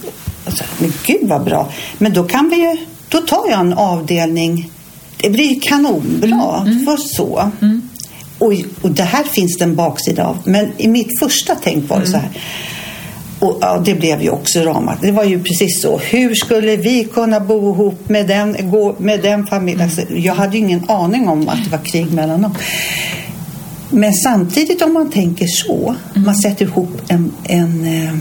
Och 0.45 0.53
så, 0.53 0.63
men 0.79 0.93
gud 1.05 1.21
vad 1.29 1.43
bra. 1.43 1.71
Men 1.97 2.13
då 2.13 2.23
kan 2.23 2.49
vi 2.49 2.55
ju, 2.55 2.77
då 3.09 3.17
tar 3.17 3.49
jag 3.49 3.59
en 3.59 3.73
avdelning. 3.73 4.71
Det 5.17 5.29
blir 5.29 5.59
kanonbra. 5.59 6.63
Mm. 6.67 6.85
För 6.85 6.97
så. 6.97 7.51
Och, 8.37 8.53
och 8.81 8.91
det 8.91 9.03
här 9.03 9.23
finns 9.23 9.57
det 9.57 9.63
en 9.63 9.75
baksida 9.75 10.25
av. 10.25 10.37
Men 10.43 10.71
i 10.77 10.87
mitt 10.87 11.19
första 11.19 11.55
tänk 11.63 11.89
var 11.89 11.99
det 11.99 12.07
så 12.07 12.17
här. 12.17 12.29
Och 13.39 13.57
ja, 13.61 13.81
det 13.85 13.93
blev 13.93 14.21
ju 14.21 14.29
också 14.29 14.59
ramat. 14.59 14.97
Det 15.01 15.11
var 15.11 15.23
ju 15.23 15.43
precis 15.43 15.81
så. 15.81 15.97
Hur 15.97 16.35
skulle 16.35 16.75
vi 16.75 17.03
kunna 17.03 17.39
bo 17.39 17.73
ihop 17.73 18.09
med 18.09 18.27
den, 18.27 18.71
gå 18.71 18.95
med 18.97 19.21
den 19.21 19.47
familjen? 19.47 19.81
Alltså, 19.81 20.01
jag 20.13 20.33
hade 20.33 20.57
ju 20.57 20.63
ingen 20.63 20.89
aning 20.89 21.27
om 21.27 21.49
att 21.49 21.63
det 21.63 21.69
var 21.69 21.85
krig 21.85 22.11
mellan 22.11 22.41
dem. 22.41 22.55
Men 23.93 24.13
samtidigt 24.13 24.81
om 24.81 24.93
man 24.93 25.11
tänker 25.11 25.47
så, 25.47 25.95
man 26.13 26.35
sätter 26.35 26.65
ihop 26.65 27.01
en, 27.07 27.31
en 27.43 27.85
eh, 27.85 28.15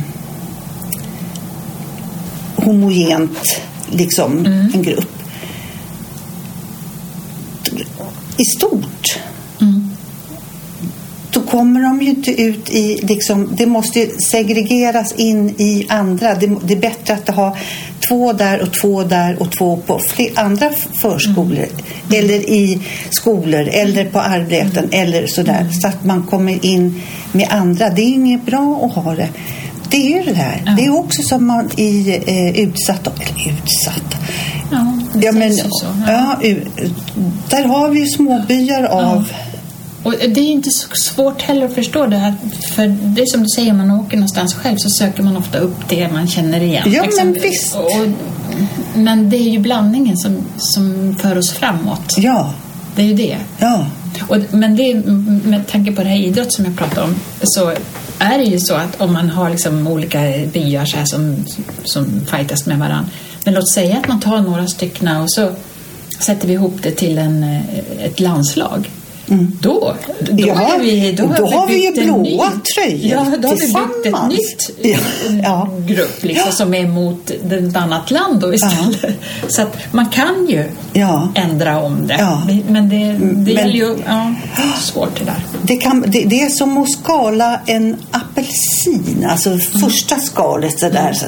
homogent, 2.56 3.60
liksom, 3.90 4.46
en 4.46 4.82
grupp. 4.82 5.08
I 8.36 8.44
stort 8.56 9.18
då 11.32 11.40
kommer 11.40 11.82
de 11.82 12.02
ju 12.02 12.08
inte 12.08 12.42
ut 12.42 12.70
i... 12.70 12.98
Liksom, 13.02 13.48
det 13.56 13.66
måste 13.66 13.98
ju 13.98 14.10
segregeras 14.30 15.12
in 15.12 15.48
i 15.48 15.86
andra. 15.88 16.34
Det, 16.34 16.56
det 16.64 16.74
är 16.74 16.80
bättre 16.80 17.14
att 17.14 17.28
ha 17.28 17.56
två 18.08 18.32
där 18.32 18.62
och 18.62 18.72
två 18.72 19.02
där 19.02 19.36
och 19.42 19.52
två 19.52 19.76
på 19.86 20.00
andra 20.36 20.70
förskolor. 21.00 21.66
Eller 22.14 22.50
i 22.50 22.80
skolor 23.10 23.68
eller 23.72 24.04
på 24.04 24.20
arbeten 24.20 24.88
eller 24.92 25.26
sådär. 25.26 25.66
Så 25.82 25.88
att 25.88 26.04
man 26.04 26.22
kommer 26.22 26.64
in 26.66 27.02
med 27.32 27.48
andra. 27.50 27.90
Det 27.90 28.02
är 28.02 28.06
inget 28.14 28.46
bra 28.46 28.80
att 28.84 29.04
ha 29.04 29.14
det. 29.14 29.28
Det 29.90 30.18
är 30.18 30.24
det 30.24 30.34
här. 30.34 30.62
Ja. 30.66 30.72
Det 30.72 30.84
är 30.84 30.98
också 30.98 31.22
som 31.22 31.46
man 31.46 31.70
i 31.76 32.20
eh, 32.26 32.60
utsatta... 32.60 33.10
Eller 33.20 33.52
utsatta. 33.52 34.16
Ja, 34.70 34.92
Ja, 35.22 35.32
men, 35.32 35.48
ju 35.48 35.56
så. 35.56 35.86
ja, 36.06 36.36
u- 36.42 36.64
där 37.50 37.64
har 37.64 37.88
vi 37.88 38.00
ju 38.00 38.06
småbyar 38.06 38.82
av 38.84 39.28
Och 40.02 40.12
det 40.12 40.40
är 40.40 40.50
inte 40.50 40.70
så 40.70 40.88
svårt 40.94 41.42
heller 41.42 41.66
att 41.66 41.74
förstå 41.74 42.06
det 42.06 42.16
här. 42.16 42.34
För 42.74 42.86
det 42.86 43.22
är 43.22 43.26
som 43.26 43.42
du 43.42 43.48
säger, 43.48 43.70
om 43.70 43.76
man 43.76 43.90
åker 43.90 44.16
någonstans 44.16 44.54
själv 44.54 44.76
så 44.76 44.90
söker 44.90 45.22
man 45.22 45.36
ofta 45.36 45.58
upp 45.58 45.88
det 45.88 46.08
man 46.12 46.28
känner 46.28 46.60
igen. 46.62 46.82
Ja, 46.86 47.02
liksom. 47.02 47.24
men 47.28 47.42
visst. 47.42 47.74
Och, 47.74 48.08
men 48.94 49.30
det 49.30 49.36
är 49.36 49.50
ju 49.50 49.58
blandningen 49.58 50.16
som, 50.16 50.38
som 50.58 51.16
för 51.20 51.38
oss 51.38 51.50
framåt. 51.50 52.14
Ja, 52.16 52.54
Det 52.96 53.02
är 53.02 53.06
ju 53.06 53.14
det. 53.14 53.36
ja. 53.58 53.86
Och, 54.28 54.36
men 54.50 54.76
det, 54.76 54.94
med 55.48 55.66
tanke 55.66 55.92
på 55.92 56.02
det 56.02 56.08
här 56.08 56.16
idrott 56.16 56.52
som 56.52 56.64
jag 56.64 56.76
pratade 56.76 57.02
om 57.06 57.14
så 57.42 57.72
är 58.18 58.38
det 58.38 58.44
ju 58.44 58.60
så 58.60 58.74
att 58.74 59.00
om 59.00 59.12
man 59.12 59.30
har 59.30 59.50
liksom 59.50 59.86
olika 59.86 60.20
byar 60.52 60.84
så 60.84 60.96
här 60.96 61.04
som, 61.04 61.36
som 61.84 62.20
fightas 62.30 62.66
med 62.66 62.78
varandra. 62.78 63.10
Men 63.44 63.54
låt 63.54 63.72
säga 63.72 63.96
att 63.96 64.08
man 64.08 64.20
tar 64.20 64.40
några 64.40 64.66
stycken 64.66 65.16
och 65.16 65.32
så 65.32 65.50
sätter 66.20 66.48
vi 66.48 66.54
ihop 66.54 66.78
det 66.82 66.90
till 66.90 67.18
en, 67.18 67.62
ett 68.00 68.20
landslag. 68.20 68.90
Då, 69.26 69.94
då, 70.20 70.46
Ja, 70.46 70.74
är 70.74 70.78
vi, 70.80 71.12
då, 71.12 71.34
då 71.38 71.46
har 71.46 71.66
vi 71.68 71.82
ju 71.82 71.86
en 71.86 71.94
blåa 71.94 72.48
ny- 72.50 72.60
tröjor 72.74 73.10
Ja, 73.12 73.36
då 73.38 73.48
har 73.48 73.54
vi 73.54 73.60
byggt 73.60 73.76
ett 73.96 74.02
tillsammans. 74.02 74.34
nytt 74.34 74.70
Ja, 74.82 74.90
eh, 75.28 75.40
ja. 75.42 75.70
grupp 75.86 76.22
liksom, 76.24 76.52
som 76.52 76.74
är 76.74 76.86
mot 76.86 77.30
ett 77.30 77.76
annat 77.76 78.10
land 78.10 78.40
då 78.40 78.54
istället. 78.54 79.16
Så 79.48 79.62
att 79.62 79.76
man 79.92 80.06
kan 80.08 80.46
ju 80.48 80.64
Ja. 80.92 81.28
ändra 81.34 81.82
om 81.82 82.06
det. 82.06 82.16
Ja. 82.18 82.42
Men 82.68 82.88
det, 82.88 82.96
det 82.96 83.18
Men- 83.18 83.46
gäller 83.46 83.72
ju... 83.74 83.96
Ja, 84.06 84.34
svårt 84.80 85.18
det 85.18 85.24
där. 85.24 85.40
Det, 85.62 85.76
kan, 85.76 86.04
det, 86.06 86.24
det 86.24 86.42
är 86.42 86.48
som 86.48 86.78
att 86.78 86.90
skala 86.92 87.60
en 87.66 87.96
apelsin. 88.10 89.26
Alltså 89.30 89.58
första 89.58 90.18
skalet 90.20 90.80
så 90.80 90.88
där. 90.88 91.12
Så, 91.12 91.26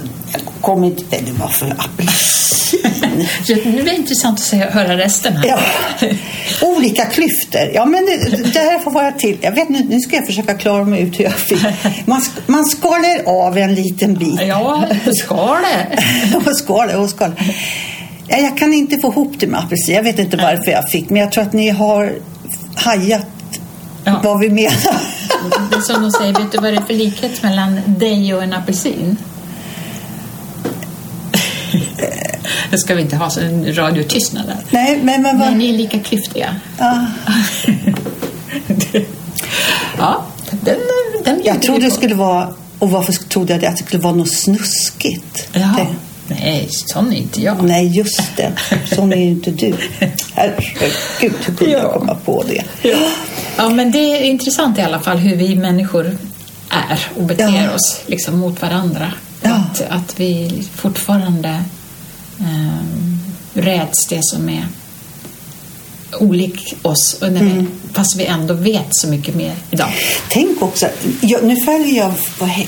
kommer 0.65 0.87
inte... 0.87 1.05
Det 1.11 1.33
var 1.33 1.49
för 1.49 1.67
apelsin. 1.79 2.81
Nu 3.65 3.81
är 3.81 3.85
det 3.85 3.95
intressant 3.97 4.39
att 4.39 4.45
se, 4.45 4.57
höra 4.57 4.97
resten 4.99 5.37
här. 5.37 5.47
Ja. 5.49 5.59
Olika 6.63 7.05
klyftor. 7.05 7.71
Ja, 7.75 7.85
men 7.85 8.07
det, 8.07 8.37
det 8.53 8.59
här 8.59 8.79
får 8.79 8.91
vara 8.91 9.13
till. 9.13 9.39
Jag 9.41 9.53
vet 9.53 9.69
nu, 9.69 9.87
nu 9.89 10.01
ska 10.01 10.17
jag 10.17 10.27
försöka 10.27 10.55
klara 10.55 10.85
mig 10.85 11.03
ut 11.03 11.21
hur 11.21 11.25
jag 11.25 11.33
fick. 11.35 11.67
Man, 12.07 12.23
man 12.47 12.65
skalar 12.65 13.23
av 13.47 13.59
en 13.59 13.75
liten 13.75 14.15
bit. 14.15 14.41
Ja, 14.41 14.87
ska 15.25 15.59
det? 15.61 16.55
skalar 16.55 16.97
och 16.97 17.11
skalar. 17.11 17.57
Ja, 18.29 18.37
jag 18.39 18.59
kan 18.59 18.73
inte 18.75 18.99
få 18.99 19.09
ihop 19.09 19.33
det 19.39 19.47
med 19.47 19.61
apelsin. 19.61 19.95
Jag 19.95 20.03
vet 20.03 20.19
inte 20.19 20.37
varför 20.37 20.71
jag 20.71 20.91
fick. 20.91 21.11
Men 21.11 21.23
jag 21.23 21.33
tror 21.33 21.45
att 21.45 21.53
ni 21.53 21.69
har 21.69 22.13
hajat 22.75 23.27
Ja. 24.05 24.21
vad 24.25 24.41
vi 24.41 24.51
menar. 24.51 24.71
Det 25.71 25.77
är 25.77 25.81
som 25.81 26.03
de 26.03 26.11
säger, 26.11 26.33
vet 26.33 26.53
du 26.53 26.59
vad 26.59 26.73
det 26.73 26.77
är 26.77 26.83
för 26.83 26.95
likhet 26.95 27.43
mellan 27.43 27.81
dig 27.87 28.35
och 28.35 28.43
en 28.43 28.53
apelsin? 28.53 29.17
Ska 32.79 32.95
vi 32.95 33.03
inte 33.03 33.17
ha 33.17 33.31
så 33.31 33.41
en 33.41 33.77
radiotystnad 33.77 34.47
där. 34.47 34.57
Nej, 34.71 35.01
men, 35.03 35.23
men 35.23 35.39
vad... 35.39 35.49
Men 35.51 35.59
ni 35.59 35.69
är 35.75 35.79
lika 35.79 35.99
klyftiga. 35.99 36.57
Ja. 36.79 37.07
Ja, 39.99 40.25
den, 40.51 40.77
den 41.25 41.41
Jag 41.45 41.63
trodde 41.63 41.81
det 41.85 41.91
skulle 41.91 42.15
vara... 42.15 42.49
Och 42.79 42.91
varför 42.91 43.13
trodde 43.13 43.53
jag 43.53 43.61
det? 43.61 43.69
Att 43.69 43.77
det 43.77 43.85
skulle 43.85 44.03
vara 44.03 44.15
något 44.15 44.33
snuskigt. 44.33 45.49
Ja. 45.53 45.61
Det- 45.77 45.87
Nej, 46.29 46.69
sån 46.71 47.13
är 47.13 47.17
inte 47.17 47.43
jag. 47.43 47.63
Nej, 47.65 47.97
just 47.97 48.37
det. 48.37 48.53
Sån 48.95 49.13
är 49.13 49.17
ju 49.17 49.23
inte 49.29 49.51
du. 49.51 49.75
Herregud, 50.35 50.93
hur 51.21 51.31
kunde 51.31 51.73
jag 51.73 51.85
Ja. 51.85 51.99
komma 51.99 52.15
på 52.25 52.45
det? 52.49 52.63
Ja. 52.89 52.97
ja, 53.57 53.69
men 53.69 53.91
det 53.91 53.99
är 53.99 54.21
intressant 54.23 54.79
i 54.79 54.81
alla 54.83 55.01
fall 55.01 55.19
hur 55.19 55.37
vi 55.37 55.57
människor 55.57 56.19
är 56.71 56.99
och 57.17 57.23
beter 57.23 57.65
Ja. 57.65 57.75
oss 57.75 58.01
liksom 58.07 58.39
mot 58.39 58.63
varandra. 58.63 59.13
Ja. 59.43 59.51
Att, 59.51 59.81
att 59.89 60.21
vi 60.21 60.63
fortfarande 60.75 61.63
räds 63.55 64.07
det 64.07 64.21
som 64.23 64.49
är 64.49 64.67
olik 66.21 66.75
oss 66.83 67.17
och 67.21 67.33
när 67.33 67.41
Mm. 67.41 67.59
vi, 67.59 67.67
fast 67.93 68.17
vi 68.17 68.25
ändå 68.25 68.55
vet 68.55 68.87
så 68.91 69.09
mycket 69.09 69.35
mer 69.35 69.53
idag. 69.71 69.89
Tänk 70.31 70.63
också, 70.63 70.87
jag, 71.21 71.45
nu 71.45 71.57
följer 71.57 71.97
jag, 71.97 72.13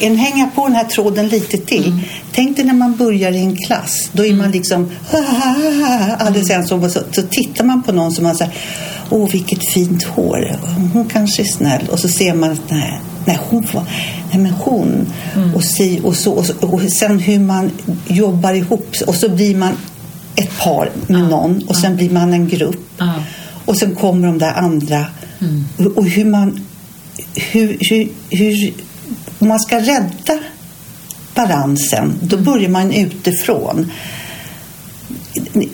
en 0.01 0.17
hänga 0.17 0.51
på 0.55 0.67
den 0.67 0.77
här 0.77 0.85
tråden 0.85 1.29
lite 1.29 1.59
till. 1.59 2.01
Tänk 2.33 2.57
dig 2.57 2.65
när 2.65 2.75
man 2.75 2.97
börjar 2.97 3.33
i 3.33 3.39
en 3.39 3.57
klass. 3.57 4.11
Då 4.13 4.27
är 4.27 4.35
man 4.35 4.51
liksom 4.51 4.91
alldeles 6.19 6.51
ensam 6.51 6.83
och 6.83 6.91
så, 6.91 7.01
så 7.13 7.23
tittar 7.23 7.65
man 7.65 7.83
på 7.83 7.93
någon 7.93 8.13
som 8.13 8.25
man 8.25 8.37
säger 8.37 8.55
Åh, 9.11 9.29
vilket 9.31 9.73
fint 9.75 10.05
hår. 10.05 10.59
Hon 10.93 11.05
kanske 11.09 11.43
är 11.43 11.47
snäll. 11.47 11.89
Och 11.91 11.99
så 11.99 12.09
ser 12.09 12.35
man 12.35 12.51
att 12.51 12.71
nej, 12.71 13.01
nej 13.27 13.39
hon 13.51 13.67
var, 13.73 13.85
nej 14.31 14.39
men 14.39 14.53
hon. 14.53 15.13
Och, 15.55 15.65
si, 15.65 16.01
och, 16.05 16.17
så, 16.17 16.33
och, 16.33 16.47
så, 16.47 16.53
och 16.61 16.81
sen 16.83 17.19
hur 17.19 17.39
man 17.39 17.71
jobbar 18.07 18.55
ihop. 18.55 18.97
Och 19.07 19.15
så 19.15 19.29
blir 19.29 19.57
man 19.57 19.73
ett 20.37 20.59
par 20.59 20.91
med 21.07 21.29
någon 21.29 21.63
och 21.69 21.77
sen 21.77 21.97
blir 21.97 22.11
man 22.11 22.33
en 22.33 22.49
grupp. 22.49 22.93
Ja. 22.99 23.15
Och 23.65 23.77
sen 23.77 23.95
kommer 23.95 24.27
de 24.27 24.39
där 24.39 24.53
andra. 24.53 25.07
Och, 25.79 25.99
och 25.99 26.07
hur 26.07 26.25
man... 26.25 26.67
Hur, 27.35 27.77
hur, 27.81 28.09
hur, 28.31 28.75
om 29.39 29.49
man 29.49 29.61
ska 29.61 29.81
rädda 29.81 30.39
balansen, 31.35 32.19
då 32.23 32.37
börjar 32.37 32.69
man 32.69 32.93
utifrån. 32.93 33.91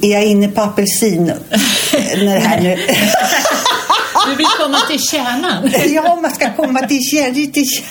Är 0.00 0.10
jag 0.10 0.26
inne 0.26 0.48
på 0.48 0.60
apelsin? 0.60 1.26
det 2.14 2.28
här 2.28 2.60
nu? 2.60 2.78
Du 4.30 4.36
vill 4.36 4.46
komma 4.46 4.78
till 4.90 5.00
kärnan. 5.02 5.70
ja, 5.94 6.18
man 6.22 6.30
ska 6.30 6.52
komma 6.52 6.80
till 6.80 7.00
kärlek. 7.12 7.52
Till 7.52 7.64
kär- 7.64 7.84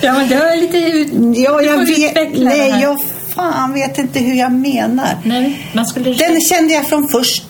Ja, 0.00 0.12
men 0.12 0.28
det 0.28 0.36
var 0.38 0.56
lite... 0.56 0.78
Ja, 1.40 1.62
jag 1.62 1.78
vet. 1.86 2.14
det 2.14 2.44
Nej, 2.44 2.74
jag 2.82 3.00
fan 3.34 3.72
vet 3.74 3.98
inte 3.98 4.18
hur 4.18 4.34
jag 4.34 4.52
menar. 4.52 5.08
Nej, 5.24 5.70
man 5.72 5.86
skulle... 5.86 6.12
Den 6.14 6.40
kände 6.40 6.74
jag 6.74 6.88
från 6.88 7.08
först. 7.08 7.42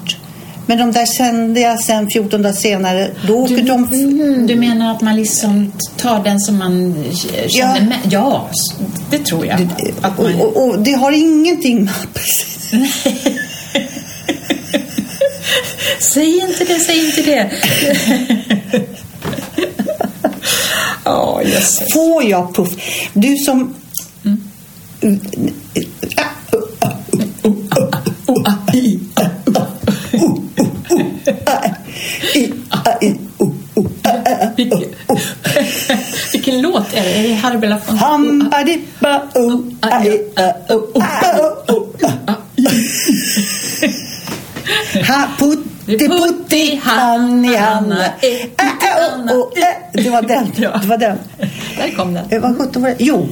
Men 0.67 0.79
de 0.79 0.93
där 0.93 1.07
kände 1.07 1.61
jag 1.61 1.81
sen 1.81 2.11
14 2.11 2.43
dagar 2.43 2.53
senare. 2.55 3.11
Då 3.27 3.35
åker 3.37 3.57
Du, 3.57 3.63
de... 3.63 3.85
mm, 3.85 4.47
du 4.47 4.55
menar 4.57 4.93
att 4.93 5.01
man 5.01 5.17
liksom 5.17 5.73
tar 5.97 6.25
den 6.25 6.41
som 6.41 6.59
man 6.59 7.05
känner 7.49 7.79
Ja. 7.79 7.85
med? 7.85 7.99
Ja, 8.11 8.51
det 9.11 9.19
tror 9.19 9.47
jag. 9.47 9.61
Och, 10.17 10.25
man... 10.25 10.35
och, 10.41 10.69
och 10.69 10.79
det 10.79 10.93
har 10.93 11.13
ingenting 11.13 11.85
med 11.85 11.95
apelsin 12.05 12.89
Säg 16.01 16.41
inte 16.41 16.65
det, 16.65 16.81
säg 16.81 17.07
inte 17.07 17.23
det. 17.23 17.51
Ja, 21.05 21.43
jösses. 21.43 21.93
Får 21.93 22.25
jag 22.25 22.55
puff? 22.55 22.71
Du 23.13 23.37
som... 23.37 23.75
Vilken, 34.57 34.83
vilken 36.33 36.63
låt 36.63 36.95
är 36.95 37.03
det? 37.03 37.11
Är 37.11 37.23
det 37.23 37.35
Harbela 37.35 37.81
von... 37.87 37.99
Hambadippa, 37.99 39.23
oh, 39.35 39.61
aj, 39.81 40.33
ah, 40.37 40.75
oh, 40.75 40.83
ah, 40.95 41.73
oh, 41.73 41.87
ah. 42.27 42.35
Ha, 45.11 45.29
putti, 45.39 46.09
putti, 46.09 46.81
han 46.83 47.45
i 47.45 47.57
Hanna. 47.57 48.05
Det 49.93 50.11
var 50.11 50.23
den. 50.23 50.53
Det 50.83 50.87
var 50.89 50.99
den. 50.99 51.19
Där 51.77 51.97
kom 51.97 52.15
den. 52.15 52.43
Vad 52.43 52.59
sjutton 52.59 52.83
var 52.83 52.89
det? 52.89 52.97
Jo, 52.99 53.29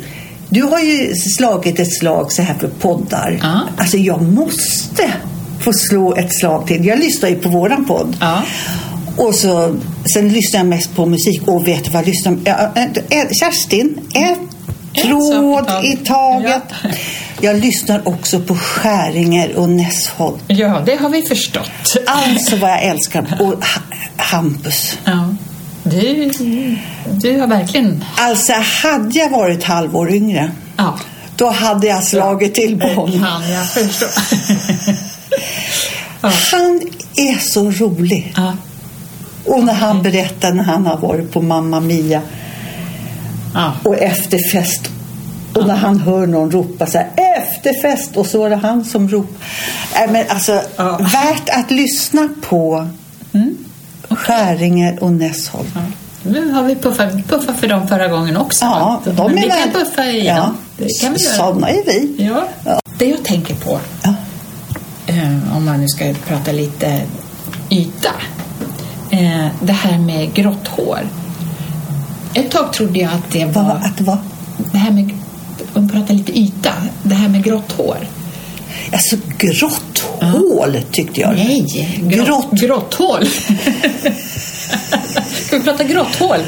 du 0.48 0.62
har 0.62 0.80
ju 0.80 1.14
slagit 1.14 1.78
ett 1.78 1.98
slag 1.98 2.32
så 2.32 2.42
här 2.42 2.54
för 2.54 2.68
poddar. 2.68 3.38
Ja. 3.42 3.60
Alltså 3.76 3.96
jag 3.96 4.22
måste 4.22 5.12
få 5.60 5.72
slå 5.72 6.16
ett 6.16 6.34
slag 6.34 6.66
till. 6.66 6.84
Jag 6.84 6.98
lyssnar 6.98 7.28
ju 7.28 7.36
på 7.36 7.48
våran 7.48 7.84
podd. 7.84 8.16
Ja. 8.20 8.42
Och 9.16 9.34
så, 9.34 9.76
sen 10.14 10.28
lyssnar 10.28 10.60
jag 10.60 10.66
mest 10.66 10.96
på 10.96 11.06
musik. 11.06 11.42
Och 11.48 11.68
vet 11.68 11.84
du 11.84 11.90
vad 11.90 12.02
jag 12.02 12.08
lyssnar 12.08 12.32
äh, 12.44 13.26
Kerstin, 13.40 14.00
ett 14.14 14.38
tråd 15.02 15.66
sak 15.66 15.84
i 15.84 15.92
i 15.92 15.96
taget. 15.96 16.62
Jag 17.40 17.56
lyssnar 17.56 18.08
också 18.08 18.40
på 18.40 18.54
Skäringer 18.54 19.56
och 19.56 19.68
Näsholt. 19.68 20.42
Ja, 20.46 20.82
det 20.86 20.96
har 20.96 21.08
vi 21.08 21.22
förstått. 21.22 21.70
Alltså 22.06 22.56
vad 22.56 22.70
jag 22.70 22.82
älskar. 22.84 23.36
Och 23.40 23.46
Ha- 23.46 23.82
Hampus. 24.16 24.98
Ja. 25.04 25.34
Du, 25.82 26.30
du 27.06 27.40
har 27.40 27.46
verkligen... 27.46 28.04
Alltså 28.16 28.52
hade 28.82 29.18
jag 29.18 29.30
varit 29.30 29.64
halvår 29.64 30.10
yngre. 30.10 30.50
Ja. 30.76 30.98
Då 31.36 31.50
hade 31.50 31.86
jag 31.86 32.04
slagit 32.04 32.54
till 32.54 32.80
på 32.80 32.86
honom. 32.88 33.20
Kan 33.24 33.50
jag 33.52 33.68
förstå. 33.68 34.06
ja. 36.20 36.32
Han 36.52 36.80
är 37.16 37.38
så 37.38 37.70
rolig. 37.70 38.32
Ja. 38.36 38.52
Och 39.44 39.64
när 39.64 39.72
han 39.74 40.02
berättar 40.02 40.52
när 40.52 40.64
han 40.64 40.86
har 40.86 40.96
varit 40.96 41.32
på 41.32 41.42
Mamma 41.42 41.80
Mia 41.80 42.22
och 43.82 43.98
efterfest. 43.98 44.90
Och 45.58 45.66
när 45.66 45.76
han 45.76 46.00
hör 46.00 46.26
någon 46.26 46.50
ropa 46.50 46.86
så 46.86 46.98
här 46.98 47.08
efterfest 47.36 48.16
och 48.16 48.26
så 48.26 48.44
är 48.44 48.50
det 48.50 48.56
han 48.56 48.84
som 48.84 49.08
ropar. 49.08 49.34
Nej, 49.94 50.08
men 50.10 50.24
alltså, 50.28 50.62
Ja. 50.76 50.96
värt 50.96 51.48
att 51.48 51.70
lyssna 51.70 52.28
på 52.48 52.88
Mm. 53.32 53.56
Skäringer 54.10 55.02
och 55.02 55.12
Näsholm. 55.12 55.66
Ja. 55.74 55.80
Nu 56.22 56.50
har 56.52 56.62
vi 56.62 56.74
puffat, 56.76 57.12
puffat 57.28 57.56
för 57.56 57.68
dem 57.68 57.88
förra 57.88 58.08
gången 58.08 58.36
också. 58.36 58.64
Ja, 58.64 59.00
Men 59.04 59.16
de 59.16 59.32
vi 59.32 59.46
är 59.46 59.50
kan 59.62 59.70
puffa 59.72 60.04
igen. 60.04 60.36
Ja, 60.36 60.50
Det 60.76 61.00
kan 61.00 61.12
vi 61.14 61.24
göra. 61.24 61.34
Sådana 61.36 61.68
är 61.70 61.82
vi. 61.86 62.24
Ja. 62.24 62.42
Ja. 62.64 62.80
Det 62.98 63.04
jag 63.06 63.24
tänker 63.24 63.54
på, 63.54 63.80
Ja. 64.02 64.14
eh, 65.06 65.56
om 65.56 65.64
man 65.64 65.80
nu 65.80 65.88
ska 65.88 66.14
prata 66.26 66.52
lite 66.52 67.00
yta. 67.70 68.10
Eh, 69.10 69.46
det 69.62 69.72
här 69.72 69.98
med 69.98 70.34
grått 70.34 70.68
hår. 70.68 71.00
Ett 72.34 72.50
tag 72.50 72.72
trodde 72.72 72.98
jag 72.98 73.12
att 73.12 73.30
det 73.32 73.44
var... 73.44 73.62
Vad, 73.62 73.76
att 73.76 74.00
vad? 74.00 74.18
Det 74.72 74.78
här 74.78 74.90
med... 74.90 75.10
Vi 75.80 75.88
pratar 75.88 76.14
lite 76.14 76.38
yta. 76.38 76.72
Det 77.02 77.14
här 77.14 77.28
med 77.28 77.44
grått 77.44 77.72
hår. 77.72 77.96
Alltså 78.92 79.16
grått 79.38 79.98
hål 80.20 80.80
tyckte 80.92 81.20
jag. 81.20 81.34
Nej, 81.34 81.96
Grått. 82.02 82.26
grått, 82.26 82.50
grått 82.52 82.94
hål. 82.94 83.26
Ska 85.46 85.56
vi 85.58 85.62
prata 85.64 85.84
grått 85.84 86.16
hål? 86.16 86.38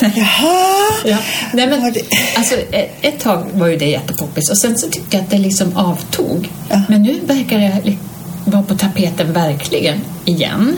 Jaha. 0.00 0.92
Ja. 1.04 1.16
Nej, 1.52 1.66
men, 1.66 1.94
alltså, 2.36 2.54
ett 3.00 3.20
tag 3.20 3.44
var 3.52 3.66
ju 3.66 3.76
det 3.76 3.86
jättepoppis 3.86 4.50
och 4.50 4.58
sen 4.58 4.78
så 4.78 4.86
tyckte 4.88 5.16
jag 5.16 5.24
att 5.24 5.30
det 5.30 5.38
liksom 5.38 5.76
avtog. 5.76 6.50
Ja. 6.70 6.82
Men 6.88 7.02
nu 7.02 7.20
verkar 7.26 7.58
det 7.58 7.96
vara 8.44 8.62
på 8.62 8.74
tapeten 8.74 9.32
verkligen 9.32 9.98
igen. 10.24 10.76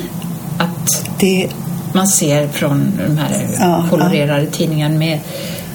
Att 0.58 1.06
Det, 1.18 1.48
man 1.92 2.08
ser 2.08 2.48
från 2.48 2.92
de 3.08 3.18
här 3.18 3.46
Ja, 3.60 3.86
kolorerade 3.90 4.46
tidningarna 4.46 4.98
med 4.98 5.18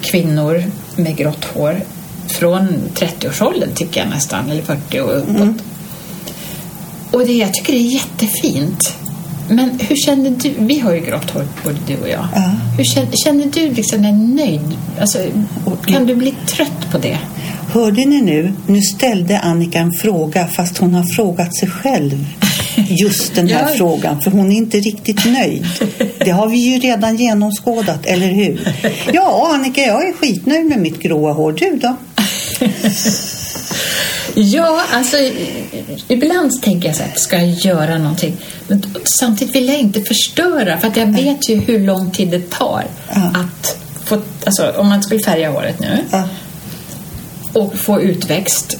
kvinnor 0.01 0.63
med 0.95 1.15
grått 1.17 1.45
hår 1.45 1.81
från 2.27 2.67
30-årsåldern 2.93 3.69
tycker 3.75 4.01
jag 4.01 4.09
nästan, 4.09 4.49
eller 4.49 4.61
40 4.61 4.99
och 4.99 5.17
uppåt. 5.17 5.29
Mm. 5.29 5.59
Och 7.11 7.25
det, 7.25 7.33
jag 7.33 7.53
tycker 7.53 7.73
det 7.73 7.79
är 7.79 7.93
jättefint. 7.93 8.95
Men 9.49 9.79
hur 9.79 9.95
känner 9.95 10.29
du? 10.29 10.53
Vi 10.57 10.79
har 10.79 10.93
ju 10.93 10.99
grått 10.99 11.29
hår, 11.29 11.47
både 11.63 11.77
du 11.87 11.97
och 11.97 12.09
jag. 12.09 12.27
Ja. 12.35 12.51
Hur 12.77 12.83
känner, 12.83 13.11
känner 13.23 13.45
du 13.45 13.73
liksom 13.73 14.01
dig 14.01 14.13
nöjd? 14.13 14.77
Alltså, 14.99 15.19
kan 15.85 16.05
du 16.05 16.15
bli 16.15 16.33
trött 16.47 16.91
på 16.91 16.97
det? 16.97 17.19
hörde 17.73 18.05
ni 18.05 18.21
nu? 18.21 18.53
Nu 18.67 18.81
ställde 18.81 19.39
Annika 19.39 19.79
en 19.79 19.91
fråga 19.91 20.47
fast 20.47 20.77
hon 20.77 20.93
har 20.93 21.15
frågat 21.15 21.55
sig 21.55 21.69
själv 21.69 22.27
just 22.89 23.35
den 23.35 23.47
här 23.47 23.69
Ja. 23.71 23.77
frågan 23.77 24.21
för 24.21 24.31
hon 24.31 24.51
är 24.51 24.55
inte 24.55 24.77
riktigt 24.79 25.25
nöjd. 25.25 25.65
Det 26.19 26.31
har 26.31 26.47
vi 26.47 26.57
ju 26.57 26.79
redan 26.79 27.15
genomskådat, 27.17 28.05
eller 28.05 28.27
hur? 28.27 28.73
Ja, 29.13 29.51
Annika, 29.53 29.81
jag 29.81 30.07
är 30.07 30.13
skitnöjd 30.13 30.65
med 30.65 30.79
mitt 30.79 30.99
gråa 30.99 31.33
hår. 31.33 31.51
Du 31.51 31.75
då? 31.81 31.95
Ja, 34.35 34.83
alltså 34.93 35.17
ibland 36.07 36.61
tänker 36.61 36.87
jag 36.87 36.95
så 36.95 37.03
här, 37.03 37.11
ska 37.15 37.37
jag 37.37 37.49
göra 37.49 37.97
någonting? 37.97 38.37
Men 38.67 38.83
samtidigt 39.19 39.55
vill 39.55 39.67
jag 39.69 39.79
inte 39.79 40.01
förstöra 40.01 40.79
för 40.79 40.87
att 40.87 40.97
jag 40.97 41.05
vet 41.05 41.49
ju 41.49 41.55
hur 41.59 41.79
lång 41.79 42.11
tid 42.11 42.29
det 42.31 42.49
tar 42.49 42.83
Ja. 43.15 43.31
att 43.35 43.77
få, 44.05 44.21
alltså 44.45 44.69
om 44.77 44.87
man 44.89 45.03
skulle 45.03 45.23
färga 45.23 45.51
håret 45.51 45.79
nu 45.79 46.03
Ja. 46.11 46.23
och 47.53 47.75
få 47.75 48.01
utväxt. 48.01 48.77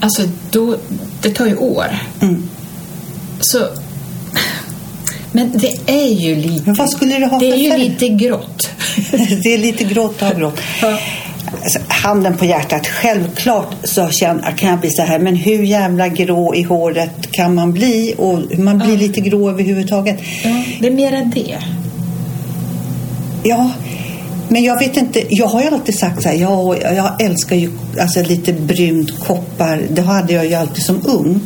Alltså 0.00 0.22
då, 0.50 0.76
det 1.22 1.30
tar 1.30 1.46
ju 1.46 1.56
år. 1.56 1.98
Mm. 2.22 2.48
Så, 3.40 3.68
men 5.32 5.58
det 5.58 5.76
är 5.86 6.14
ju 6.14 6.34
lite, 6.34 6.62
Men 6.64 6.74
vad 6.74 6.90
skulle 6.90 7.18
du 7.18 7.26
ha 7.26 7.38
det 7.38 7.52
är 7.52 7.56
ju 7.56 7.76
lite 7.76 8.08
grått. 8.08 8.70
Det 9.42 9.54
är 9.54 9.58
lite 9.58 9.84
grått 9.84 10.22
och 10.22 10.38
grått. 10.38 10.60
Ja. 10.82 10.98
Alltså, 11.62 11.78
handen 11.88 12.36
på 12.36 12.44
hjärtat, 12.44 12.86
självklart 12.86 13.74
så 13.84 14.08
känner, 14.08 14.52
kan 14.52 14.70
jag 14.70 14.78
bli 14.78 14.90
så 14.90 15.02
här, 15.02 15.18
men 15.18 15.36
hur 15.36 15.62
jävla 15.62 16.08
grå 16.08 16.54
i 16.54 16.62
håret 16.62 17.32
kan 17.32 17.54
man 17.54 17.72
bli? 17.72 18.14
Och 18.18 18.58
man 18.58 18.78
blir 18.78 18.96
lite 18.96 19.20
grå 19.20 19.50
överhuvudtaget. 19.50 20.20
Ja, 20.44 20.64
det 20.80 20.86
är 20.86 20.90
mera 20.90 21.24
det. 21.24 21.58
Ja, 23.42 23.70
men 24.48 24.64
jag 24.64 24.78
vet 24.78 24.96
inte. 24.96 25.22
Jag 25.34 25.46
har 25.46 25.62
ju 25.62 25.68
alltid 25.68 25.98
sagt 25.98 26.22
så 26.22 26.28
här, 26.28 26.36
jag, 26.36 26.82
jag 26.82 27.22
älskar 27.22 27.56
ju 27.56 27.70
alltså, 28.00 28.22
lite 28.22 28.52
brunt 28.52 29.18
koppar. 29.20 29.82
Det 29.90 30.02
hade 30.02 30.32
jag 30.32 30.46
ju 30.46 30.54
alltid 30.54 30.84
som 30.84 31.00
ung. 31.04 31.40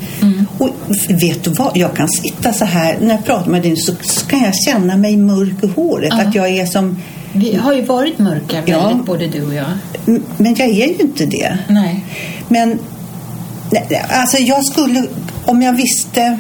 Och 0.59 0.69
vet 1.09 1.45
du 1.45 1.51
vad? 1.51 1.77
Jag 1.77 1.97
kan 1.97 2.09
sitta 2.09 2.53
så 2.53 2.65
här, 2.65 2.97
när 3.01 3.11
jag 3.15 3.25
pratar 3.25 3.51
med 3.51 3.63
dig 3.63 3.77
så, 3.77 3.93
så 4.03 4.27
kan 4.27 4.43
jag 4.43 4.55
känna 4.55 4.97
mig 4.97 5.17
mörk 5.17 5.65
i 5.65 5.67
håret. 5.67 6.13
Ja. 6.13 6.23
Att 6.23 6.35
jag 6.35 6.49
är 6.49 6.67
som, 6.67 6.99
Vi 7.33 7.57
har 7.57 7.75
ju 7.75 7.83
varit 7.83 8.19
mörka 8.19 8.57
väldigt, 8.57 8.69
Ja. 8.75 9.01
både 9.07 9.27
du 9.27 9.47
och 9.47 9.55
jag. 9.55 9.67
men 10.37 10.55
jag 10.55 10.69
är 10.69 10.87
ju 10.89 10.95
inte 11.01 11.27
det. 11.27 11.59
Nej. 11.69 12.05
Men 12.49 12.79
alltså 14.11 14.39
jag 14.39 14.65
skulle, 14.65 15.07
om 15.45 15.63
jag 15.63 15.73
visste 15.73 16.39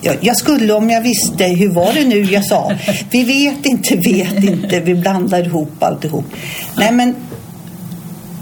jag, 0.00 0.16
jag 0.20 0.36
skulle 0.36 0.72
om 0.72 0.90
jag 0.90 1.00
visste, 1.00 1.44
hur 1.44 1.68
var 1.68 1.92
det 1.92 2.04
nu 2.04 2.22
jag 2.22 2.44
sa? 2.44 2.72
Vi 3.10 3.24
vet 3.24 3.66
inte, 3.66 3.96
vet 3.96 4.44
inte, 4.44 4.80
vi 4.80 4.94
blandar 4.94 5.46
ihop 5.46 5.82
alltihop. 5.82 6.24
Nej 6.76 6.92
men, 6.92 7.14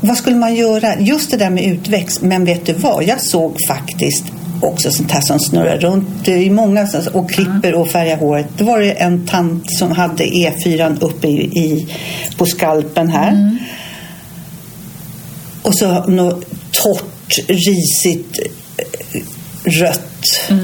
vad 0.01 0.16
skulle 0.16 0.37
man 0.37 0.55
göra? 0.55 1.01
Just 1.01 1.31
det 1.31 1.37
där 1.37 1.51
med 1.51 1.64
utväxt, 1.64 2.22
men 2.22 2.44
vet 2.44 2.66
du 2.66 2.72
vad? 2.72 3.05
Jag 3.05 3.20
såg 3.20 3.57
faktiskt 3.68 4.25
också 4.61 4.90
sånt 4.90 5.11
här 5.11 5.20
som 5.20 5.40
snurrar 5.40 5.79
runt 5.79 6.29
i 6.29 6.51
många 6.51 6.88
och 7.12 7.31
klipper 7.31 7.75
och 7.75 7.88
färgar 7.88 8.16
håret. 8.16 8.46
Det 8.59 8.64
var 8.64 8.79
det 8.79 8.92
en 8.92 9.27
tant 9.27 9.72
som 9.79 9.92
hade 9.92 10.25
E4 10.25 10.96
uppe 11.01 11.29
i, 11.29 11.59
i, 11.59 11.88
på 12.37 12.46
skalpen 12.46 13.09
här. 13.09 13.59
Och 15.62 15.79
så 15.79 16.05
något 16.05 16.44
torrt, 16.70 17.38
risigt, 17.49 18.38
eh, 18.77 19.20
rött. 19.64 20.51
rött. 20.51 20.61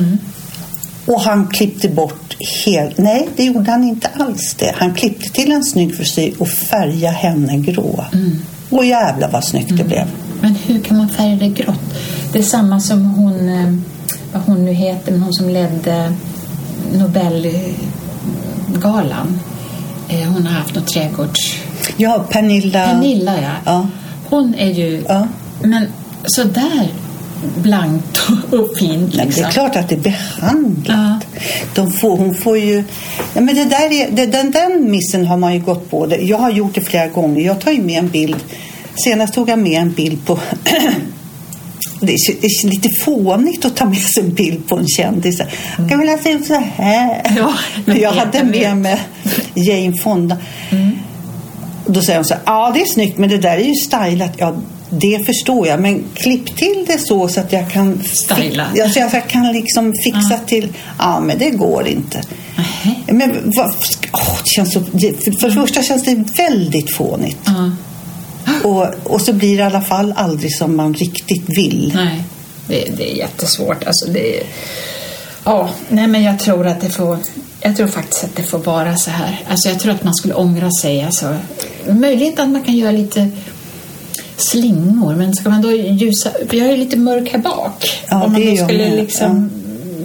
Och 1.12 1.20
han 1.20 1.46
klippte 1.46 1.88
bort 1.88 2.36
helt... 2.64 2.98
Nej, 2.98 3.28
det 3.36 3.44
gjorde 3.44 3.70
han 3.70 3.84
inte 3.84 4.08
alls 4.18 4.54
det. 4.58 4.74
Han 4.76 4.94
klippte 4.94 5.28
till 5.28 5.52
en 5.52 5.64
snygg 5.64 5.96
frisyr 5.96 6.34
och 6.38 6.48
färgade 6.48 7.16
henne 7.16 7.56
grå. 7.56 8.04
Och 8.70 8.84
jävlar 8.84 9.30
vad 9.30 9.44
snyggt 9.44 9.76
det 9.76 9.84
blev. 9.84 10.06
Men 10.40 10.54
hur 10.54 10.80
kan 10.80 10.96
man 10.96 11.08
färga 11.08 11.36
det 11.36 11.48
grått? 11.48 11.80
Det 12.32 12.38
är 12.38 12.42
samma 12.42 12.80
som 12.80 13.04
hon, 13.04 13.48
eh, 13.48 13.72
vad 14.32 14.42
hon 14.42 14.64
nu 14.64 14.72
heter, 14.72 15.12
men 15.12 15.22
hon 15.22 15.34
som 15.34 15.48
ledde 15.48 16.12
Nobelgalan. 16.92 19.40
Eh, 20.08 20.32
Hon 20.32 20.46
har 20.46 20.54
haft 20.54 20.74
något 20.74 20.86
trädgårds... 20.86 21.54
Ja, 21.96 22.24
Pernilla... 22.30 22.86
Pernilla, 22.86 23.34
ja. 23.42 23.50
Ja. 23.64 23.86
Hon 24.30 24.54
är 24.54 24.70
ju... 24.70 25.04
Ja. 25.08 25.28
Men 25.62 25.86
så 26.24 26.44
där 26.44 26.88
blankt 27.56 28.18
och 28.50 28.78
fint 28.78 28.98
men 28.98 29.10
det 29.10 29.24
liksom. 29.24 29.44
är 29.44 29.50
klart 29.50 29.76
att 29.76 29.88
det 29.88 29.94
är 29.94 30.00
behandlat. 30.00 30.86
Ja. 30.86 31.20
De 31.74 31.92
får, 31.92 32.16
hon 32.16 32.34
får 32.34 32.58
ju... 32.58 32.84
Ja, 33.34 33.40
men 33.40 33.54
det 33.54 33.64
där 33.64 33.92
är, 33.92 34.10
det, 34.10 34.26
den, 34.26 34.50
den 34.50 34.90
missen 34.90 35.26
har 35.26 35.36
man 35.36 35.54
ju 35.54 35.60
gått 35.60 35.90
på. 35.90 36.12
Jag 36.20 36.38
har 36.38 36.50
gjort 36.50 36.74
det 36.74 36.80
flera 36.80 37.06
gånger. 37.06 37.42
Jag 37.42 37.60
tar 37.60 37.70
ju 37.70 37.82
med 37.82 37.98
en 37.98 38.08
bild. 38.08 38.36
Senast 39.04 39.34
tog 39.34 39.48
jag 39.48 39.58
med 39.58 39.80
en 39.80 39.92
bild 39.92 40.26
på... 40.26 40.38
det, 42.00 42.12
är, 42.12 42.66
lite 42.66 42.88
fånigt 43.04 43.64
att 43.64 43.76
ta 43.76 43.84
med 43.84 43.98
sig 43.98 44.22
en 44.22 44.34
bild 44.34 44.68
på 44.68 44.76
en 44.76 44.88
kändis. 44.88 45.40
Jag 45.78 45.88
kan 45.88 45.98
vilja 45.98 46.18
se 46.18 46.30
ut 46.30 46.46
så 46.46 46.62
här. 46.76 47.34
Ja, 47.36 47.54
men 47.84 48.00
jag 48.00 48.12
hade 48.12 48.44
med 48.44 48.76
mig 48.76 49.00
Jane 49.54 49.96
Fonda. 50.02 50.36
Då 51.86 52.02
säger 52.02 52.18
hon 52.18 52.24
så 52.24 52.34
här, 52.34 52.42
ja 52.46 52.70
det 52.74 52.80
är 52.80 52.86
snyggt 52.86 53.18
men 53.18 53.30
det 53.30 53.38
där 53.38 53.56
är 53.56 53.64
ju 53.64 53.74
stylat. 53.74 54.32
Ja, 54.36 54.54
det 55.00 55.26
förstår 55.26 55.66
jag. 55.66 55.80
Men 55.80 56.04
klipp 56.14 56.56
till 56.56 56.84
det 56.86 56.98
så, 56.98 57.28
så 57.28 57.40
att 57.40 57.52
jag 57.52 57.70
kan... 57.70 58.02
Styla. 58.04 58.66
Ja, 58.74 58.88
så 58.88 58.98
jag 58.98 59.28
kan 59.28 59.52
liksom 59.52 59.94
fixa 60.04 60.38
till... 60.46 60.68
Ja, 60.98 61.20
men 61.20 61.38
det 61.38 61.50
går 61.50 61.86
inte. 61.86 62.22
Nähä. 62.56 62.94
Men 63.06 63.52
vad... 63.56 63.74
åh, 64.12 64.38
det 64.44 64.50
känns 64.50 64.72
så, 64.72 64.80
för, 64.80 65.48
det 65.48 65.54
första 65.54 65.82
känns 65.82 66.04
det 66.04 66.24
väldigt 66.38 66.94
fånigt. 66.94 67.38
Ja. 67.44 67.70
Och, 68.64 69.12
och 69.12 69.20
så 69.20 69.32
blir 69.32 69.56
det 69.56 69.62
i 69.62 69.66
alla 69.66 69.80
fall 69.80 70.14
aldrig 70.16 70.56
som 70.56 70.76
man 70.76 70.94
riktigt 70.94 71.44
vill. 71.48 71.92
Nej, 71.94 72.24
det, 72.68 72.96
det 72.96 73.12
är 73.12 73.16
jättesvårt. 73.16 73.84
Alltså 73.84 74.06
det. 74.10 74.42
Ja, 75.44 75.70
nej 75.88 76.06
men 76.06 76.22
jag 76.22 76.38
tror 76.38 76.66
att 76.66 76.80
det 76.80 76.90
får... 76.90 77.18
Jag 77.60 77.76
tror 77.76 77.86
faktiskt 77.86 78.24
att 78.24 78.36
det 78.36 78.42
får 78.42 78.58
vara 78.58 78.96
så 78.96 79.10
här. 79.10 79.40
Alltså 79.50 79.68
jag 79.68 79.80
tror 79.80 79.92
att 79.92 80.04
man 80.04 80.14
skulle 80.14 80.34
ångra 80.34 80.70
sig. 80.82 81.02
Alltså, 81.02 81.36
möjligt 81.90 82.38
att 82.38 82.48
man 82.48 82.62
kan 82.62 82.76
göra 82.76 82.92
lite 82.92 83.30
slingor, 84.50 85.14
men 85.16 85.34
ska 85.34 85.50
man 85.50 85.62
då 85.62 85.70
ljusa 85.72 86.30
För 86.48 86.56
jag 86.56 86.68
är 86.68 86.76
lite 86.76 86.96
mörk 86.96 87.28
här 87.32 87.38
bak. 87.38 87.84
Ja, 88.08 88.24
Om 88.24 88.32
man 88.32 88.46
då 88.46 88.56
skulle 88.56 88.78
med. 88.88 88.96
liksom 88.98 89.50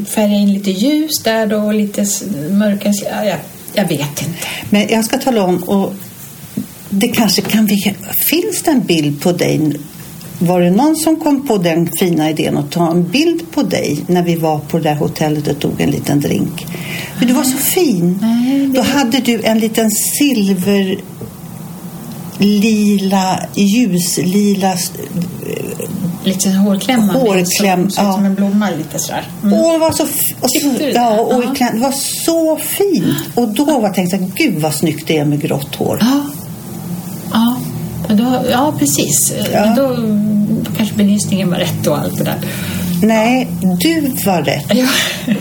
färga 0.07 0.35
in 0.35 0.53
lite 0.53 0.71
ljus 0.71 1.19
där 1.23 1.47
då 1.47 1.57
och 1.57 1.73
lite 1.73 2.05
mörka... 2.51 2.93
Ja, 3.11 3.25
jag, 3.25 3.37
jag 3.73 3.87
vet 3.87 4.01
inte. 4.21 4.33
Men 4.69 4.87
jag 4.89 5.05
ska 5.05 5.17
tala 5.17 5.43
om, 5.43 5.63
och 5.63 5.93
det 6.89 7.07
kanske 7.07 7.41
kan 7.41 7.65
vi... 7.65 7.95
Finns 8.29 8.61
det 8.63 8.71
en 8.71 8.81
bild 8.85 9.21
på 9.21 9.31
dig? 9.31 9.71
Var 10.39 10.61
det 10.61 10.69
någon 10.71 10.95
som 10.95 11.15
kom 11.15 11.47
på 11.47 11.57
den 11.57 11.89
fina 11.99 12.29
idén 12.29 12.57
att 12.57 12.71
ta 12.71 12.91
en 12.91 13.03
bild 13.11 13.51
på 13.51 13.63
dig 13.63 13.99
när 14.07 14.23
vi 14.23 14.35
var 14.35 14.59
på 14.59 14.77
det 14.77 14.83
där 14.83 14.95
hotellet 14.95 15.47
och 15.47 15.59
tog 15.59 15.81
en 15.81 15.91
liten 15.91 16.21
drink? 16.21 16.65
För 17.19 17.25
du 17.25 17.33
var 17.33 17.43
så 17.43 17.57
fin. 17.57 18.19
Nej, 18.21 18.59
det- 18.67 18.73
Då 18.77 18.81
hade 18.81 19.19
du 19.19 19.41
en 19.43 19.59
liten 19.59 19.91
silver 19.91 20.97
lila, 22.39 23.39
ljuslila 23.55 24.73
Lite 26.23 26.49
hårklämma. 26.49 27.13
Hårkläm, 27.13 27.89
Som, 27.89 28.05
ja. 28.05 28.13
som 28.13 28.25
en 28.25 28.35
blomma 28.35 28.69
lite 28.69 28.99
sådär. 28.99 29.23
Mm. 29.43 29.53
Åh, 29.59 29.71
det 29.73 29.77
var 29.79 29.91
så, 29.91 30.03
och 30.39 30.49
så, 30.49 30.83
ja, 30.93 31.09
och 31.19 31.43
Ja. 31.43 31.53
klän- 31.53 31.73
det 31.73 31.79
var 31.79 31.91
så 32.25 32.57
fint. 32.57 33.17
Och 33.35 33.47
då 33.47 33.65
var 33.65 33.81
jag 33.81 33.93
tänkt 33.93 34.11
här, 34.13 34.31
gud 34.35 34.61
vad 34.61 34.73
snyggt 34.75 35.07
det 35.07 35.17
är 35.17 35.25
med 35.25 35.41
grått 35.41 35.75
hår. 35.75 35.99
Ja, 36.01 36.23
ja, 37.31 38.15
då, 38.15 38.43
ja 38.51 38.73
precis. 38.79 39.33
Ja. 39.53 39.65
Men 39.65 39.75
då, 39.75 39.87
då 40.63 40.71
kanske 40.77 40.95
belysningen 40.95 41.49
var 41.49 41.57
rätt 41.57 41.87
och 41.87 41.97
allt 41.97 42.17
det 42.17 42.23
där. 42.23 42.39
Nej, 43.03 43.47
du 43.61 44.11
var 44.25 44.41
rätt. 44.41 44.71
Ja. 44.73 44.87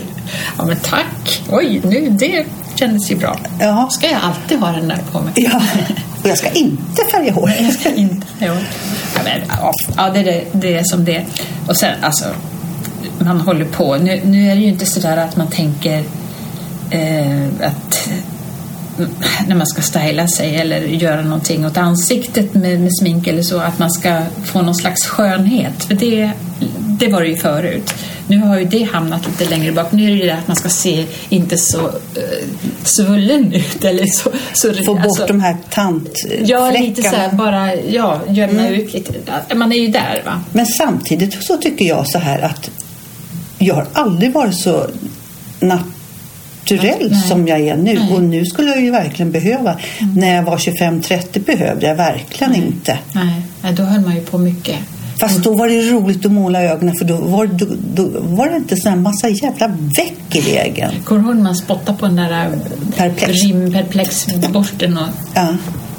Ja, 0.57 0.65
men 0.65 0.77
tack! 0.77 1.41
Oj, 1.51 1.81
nu 1.83 2.09
det 2.19 2.45
kändes 2.75 3.11
ju 3.11 3.15
bra. 3.15 3.37
Ja. 3.59 3.87
Ska 3.91 4.07
jag 4.07 4.19
alltid 4.23 4.59
ha 4.59 4.71
den 4.71 4.87
där 4.87 4.99
på 5.11 5.19
mig? 5.19 5.33
Ja, 5.35 5.61
och 6.27 6.31
jag 6.31 6.37
ska 6.37 6.49
inte 6.49 7.01
färga 7.11 7.33
hår. 7.33 7.53
Jag 7.59 7.73
ska 7.73 7.93
inte. 7.93 8.27
Jo. 8.39 8.53
Ja, 9.15 9.21
men, 9.23 9.41
ja, 9.97 10.09
det, 10.09 10.19
är 10.19 10.23
det, 10.23 10.45
det 10.51 10.77
är 10.77 10.83
som 10.83 11.05
det 11.05 11.15
är. 11.15 11.25
Och 11.67 11.77
sen, 11.77 12.03
alltså, 12.03 12.25
man 13.19 13.41
håller 13.41 13.65
på. 13.65 13.95
Nu, 13.95 14.21
nu 14.25 14.51
är 14.51 14.55
det 14.55 14.61
ju 14.61 14.67
inte 14.67 14.85
så 14.85 14.99
där 14.99 15.17
att 15.17 15.35
man 15.35 15.47
tänker 15.47 16.03
eh, 16.89 17.47
att 17.61 18.09
när 19.47 19.55
man 19.55 19.67
ska 19.67 19.81
styla 19.81 20.27
sig 20.27 20.55
eller 20.55 20.81
göra 20.81 21.21
någonting 21.21 21.65
åt 21.65 21.77
ansiktet 21.77 22.53
med, 22.53 22.79
med 22.79 22.89
smink 22.99 23.27
eller 23.27 23.43
så, 23.43 23.59
att 23.59 23.79
man 23.79 23.91
ska 23.91 24.21
få 24.45 24.61
någon 24.61 24.75
slags 24.75 25.07
skönhet. 25.07 25.83
För 25.83 25.93
det, 25.93 26.31
det 26.99 27.07
var 27.07 27.21
det 27.21 27.27
ju 27.27 27.37
förut. 27.37 27.93
Nu 28.27 28.39
har 28.39 28.59
ju 28.59 28.65
det 28.65 28.83
hamnat 28.83 29.27
lite 29.27 29.49
längre 29.49 29.71
bak. 29.71 29.91
Nu 29.91 30.03
är 30.03 30.07
det 30.07 30.15
ju 30.15 30.25
det 30.25 30.35
att 30.35 30.47
man 30.47 30.55
ska 30.55 30.69
se 30.69 31.05
inte 31.29 31.57
så 31.57 31.81
uh, 31.81 31.91
svullen 32.83 33.53
ut. 33.53 33.85
Eller 33.85 34.05
så, 34.05 34.31
så, 34.53 34.73
Få 34.73 34.93
bort 34.93 35.03
alltså- 35.03 35.25
de 35.27 35.41
här 35.41 35.57
tantfläckarna. 35.69 36.47
Ja, 36.47 36.71
lite 36.71 37.01
så 37.01 37.15
här, 37.15 37.31
bara 37.31 37.75
ja, 37.75 38.21
gömma 38.29 38.67
ut 38.67 38.93
lite. 38.93 39.13
Man 39.55 39.71
är 39.71 39.77
ju 39.77 39.87
där 39.87 40.21
va. 40.25 40.41
Men 40.51 40.65
samtidigt 40.65 41.43
så 41.43 41.57
tycker 41.57 41.85
jag 41.85 42.07
så 42.07 42.19
här 42.19 42.41
att 42.41 42.69
jag 43.57 43.75
har 43.75 43.87
aldrig 43.93 44.33
varit 44.33 44.55
så 44.55 44.87
naturell 46.71 47.11
Nej. 47.11 47.21
som 47.21 47.47
jag 47.47 47.59
är 47.59 47.77
nu. 47.77 47.93
Nej. 47.93 48.13
Och 48.13 48.23
nu 48.23 48.45
skulle 48.45 48.69
jag 48.71 48.81
ju 48.81 48.91
verkligen 48.91 49.31
behöva. 49.31 49.77
När 50.15 50.35
jag 50.35 50.43
var 50.43 50.57
25-30 50.57 51.45
behövde 51.45 51.87
jag 51.87 51.95
verkligen 51.95 52.55
inte. 52.55 52.97
Nej, 53.13 53.41
nej, 53.61 53.73
då 53.73 53.83
höll 53.83 54.01
man 54.01 54.15
ju 54.15 54.21
på 54.21 54.37
mycket. 54.37 54.75
Fast 55.19 55.43
då 55.43 55.53
var 55.55 55.67
det 55.67 55.81
roligt 55.91 56.25
att 56.25 56.31
måla 56.31 56.61
ögonen 56.63 56.95
för 56.95 57.05
då 57.05 57.15
var, 57.15 57.45
då, 57.47 57.65
då 57.95 58.09
var 58.21 58.49
det 58.49 58.55
inte 58.55 58.75
sån 58.77 58.91
här 58.91 58.99
massa 58.99 59.29
jävla 59.29 59.67
väck 59.67 60.35
i 60.35 60.41
vägen. 60.55 60.91
Kommer 61.03 61.21
du 61.21 61.27
ihåg 61.27 61.35
när 61.35 61.43
man 61.43 61.55
spottade 61.55 61.97
på 61.97 62.05
den 62.05 62.15
där 62.15 62.43
äh, 62.45 62.49
Perplex. 62.97 63.43
rimperplexborsten? 63.43 64.97
Och, 64.97 65.07
Ja. 65.35 65.47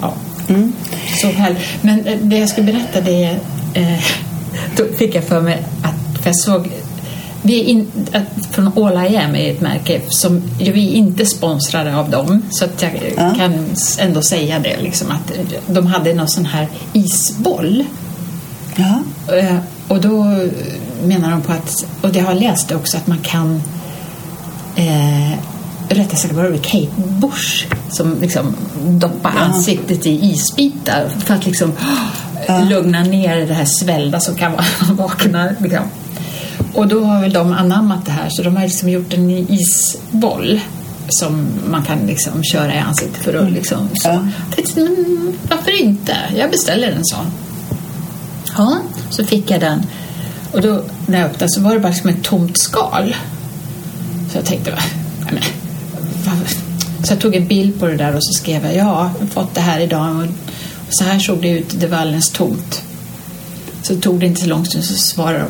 ja, 0.01 0.15
Mm. 0.49 0.73
så 1.21 1.27
här. 1.31 1.57
Men 1.83 2.07
eh, 2.07 2.19
det 2.23 2.39
jag 2.39 2.49
ska 2.49 2.63
berätta 2.63 3.01
det 3.01 3.25
är, 3.25 3.39
eh, 3.75 4.01
då 4.77 4.85
fick 4.99 5.15
jag 5.15 5.25
för 5.25 5.41
mig 5.41 5.63
att, 5.83 6.19
för 6.23 6.29
jag 6.29 6.37
såg 6.37 6.69
vi 7.49 7.61
är 7.61 7.65
in, 7.65 7.89
att, 8.13 8.47
från 8.55 8.67
All 8.85 9.07
I 9.13 9.17
Am 9.17 9.35
är 9.35 9.51
ett 9.53 9.61
märke 9.61 10.01
som 10.09 10.43
vi 10.59 10.69
är 10.71 10.95
inte 10.95 11.27
sponsrade 11.27 11.97
av 11.97 12.11
dem 12.11 12.43
så 12.51 12.65
att 12.65 12.83
jag 12.83 12.93
Ja. 13.17 13.35
kan 13.35 13.67
ändå 13.99 14.23
säga 14.23 14.59
det 14.59 14.77
liksom 14.83 15.11
att 15.11 15.33
de 15.67 15.87
hade 15.87 16.15
någon 16.15 16.29
sån 16.29 16.45
här 16.47 16.69
isboll 16.93 17.85
Ja. 18.77 19.03
Eh, 19.37 19.57
Och 19.89 20.01
då 20.01 20.25
menar 21.05 21.31
de 21.31 21.41
på 21.43 21.53
att, 21.53 21.87
och 22.01 22.13
det 22.13 22.21
har 22.21 22.33
jag 22.33 22.43
läst 22.43 22.73
också, 22.73 22.97
att 22.97 23.07
man 23.07 23.19
kan 23.19 23.63
eh, 24.77 25.33
rättare 25.89 26.17
sagt 26.17 26.35
var 26.35 26.45
det 26.45 26.59
Kate 26.59 26.89
Bush 26.97 27.67
som 27.91 28.21
liksom 28.21 28.55
doppar 28.87 29.33
Ja. 29.37 29.41
ansiktet 29.41 30.07
i 30.07 30.11
isbitar 30.31 31.09
för 31.25 31.35
att 31.35 31.47
liksom 31.47 31.73
Ja. 32.49 32.61
lugna 32.61 33.01
ner 33.03 33.47
det 33.47 33.55
här 33.55 33.65
svällda 33.65 34.21
som 34.21 34.35
kan 34.35 34.53
vaknar. 34.91 35.55
Liksom. 35.59 35.83
Och 36.75 36.89
då 36.89 37.05
har 37.05 37.21
väl 37.21 37.33
de 37.33 37.53
anammat 37.53 38.07
det 38.07 38.13
här 38.13 38.29
så 38.31 38.43
de 38.43 38.57
har 38.57 38.63
liksom 38.63 38.89
gjort 38.89 39.15
en 39.15 39.31
isboll 39.31 40.61
som 41.09 41.47
man 41.71 41.83
kan 41.83 41.99
liksom 42.07 42.45
köra 42.45 42.75
i 42.75 42.79
ansiktet 42.79 43.25
för 43.25 43.35
att 43.35 43.53
liksom 43.53 43.89
så. 43.95 44.09
Ja. 44.09 44.29
Tänkte, 44.55 44.81
men 44.81 45.39
varför 45.49 45.83
inte? 45.83 46.17
Jag 46.37 46.51
beställer 46.51 46.93
en 46.93 47.05
sån. 47.05 47.27
Ja, 48.57 48.79
så 49.11 49.25
fick 49.25 49.51
jag 49.51 49.61
den. 49.61 49.87
Och 50.53 50.61
då 50.61 50.83
när 51.07 51.21
jag 51.21 51.31
öppnade 51.31 51.53
så 51.53 51.61
var 51.61 51.75
det 51.75 51.81
bara 51.81 51.95
som 51.95 52.11
ett 52.11 52.23
tomt 52.23 52.59
skal. 52.59 53.17
Så 54.31 54.39
jag 54.39 54.45
tänkte, 54.45 54.79
men, 55.33 55.43
så 57.05 57.13
jag 57.13 57.21
tog 57.21 57.35
en 57.35 57.47
bild 57.47 57.81
på 57.81 57.87
det 57.87 57.97
där 57.97 58.15
och 58.15 58.25
så 58.25 58.33
skrev 58.33 58.65
jag, 58.65 58.75
ja, 58.75 58.79
jag 58.79 58.85
har 58.85 59.27
fått 59.27 59.55
det 59.55 59.61
här 59.61 59.81
idag. 59.81 60.29
Och 60.87 60.95
så 60.95 61.05
här 61.05 61.19
såg 61.19 61.43
det 61.43 61.49
ut, 61.49 61.81
det 61.81 61.87
var 61.87 61.99
alldeles 61.99 62.31
tomt. 62.31 62.83
Så 63.83 63.97
tog 63.97 64.21
det 64.21 64.27
inte 64.27 64.41
så 64.41 64.47
lång 64.47 64.67
stund 64.67 64.85
så 64.85 64.95
svarade 64.95 65.39
de, 65.39 65.49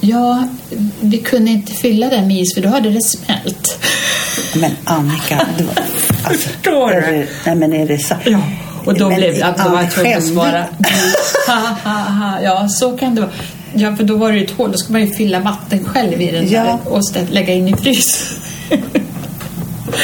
ja, 0.00 0.48
vi 1.00 1.18
kunde 1.18 1.50
inte 1.50 1.72
fylla 1.72 2.08
den 2.08 2.26
med 2.26 2.36
is 2.36 2.54
för 2.54 2.60
då 2.60 2.68
hade 2.68 2.90
det 2.90 3.02
smält. 3.02 3.84
Men 4.54 4.70
Annika, 4.84 5.46
du, 5.58 5.64
alltså, 6.22 6.48
Förstår 6.48 6.90
du? 6.90 7.00
det- 7.00 7.28
Nej 7.46 7.54
men 7.54 7.72
är 7.72 7.86
det 7.86 7.98
så? 7.98 8.14
Ja, 8.24 8.40
och 8.84 8.94
då 8.98 9.08
Men 9.08 9.16
blev 9.18 9.34
jag, 9.34 9.54
då 9.56 9.62
var 9.62 9.70
jag 9.70 9.76
Annika, 9.78 9.90
tvungen 9.94 10.18
att 10.18 10.24
svara. 10.26 10.64
ha, 11.46 11.76
ha, 11.84 12.00
ha. 12.00 12.40
Ja, 12.42 12.68
så 12.68 12.96
kan 12.96 13.14
det 13.14 13.20
vara. 13.20 13.30
Ja, 13.74 13.96
för 13.96 14.04
då 14.04 14.16
var 14.16 14.32
det 14.32 14.38
ju 14.38 14.44
ett 14.44 14.50
hål. 14.50 14.72
Då 14.72 14.78
ska 14.78 14.92
man 14.92 15.00
ju 15.00 15.10
fylla 15.14 15.40
vatten 15.40 15.84
själv 15.84 16.22
i 16.22 16.30
den 16.30 16.50
Ja. 16.50 16.62
där 16.64 16.78
och 16.92 17.00
stä- 17.00 17.30
lägga 17.30 17.54
in 17.54 17.68
i 17.68 17.76
frys. 17.76 18.30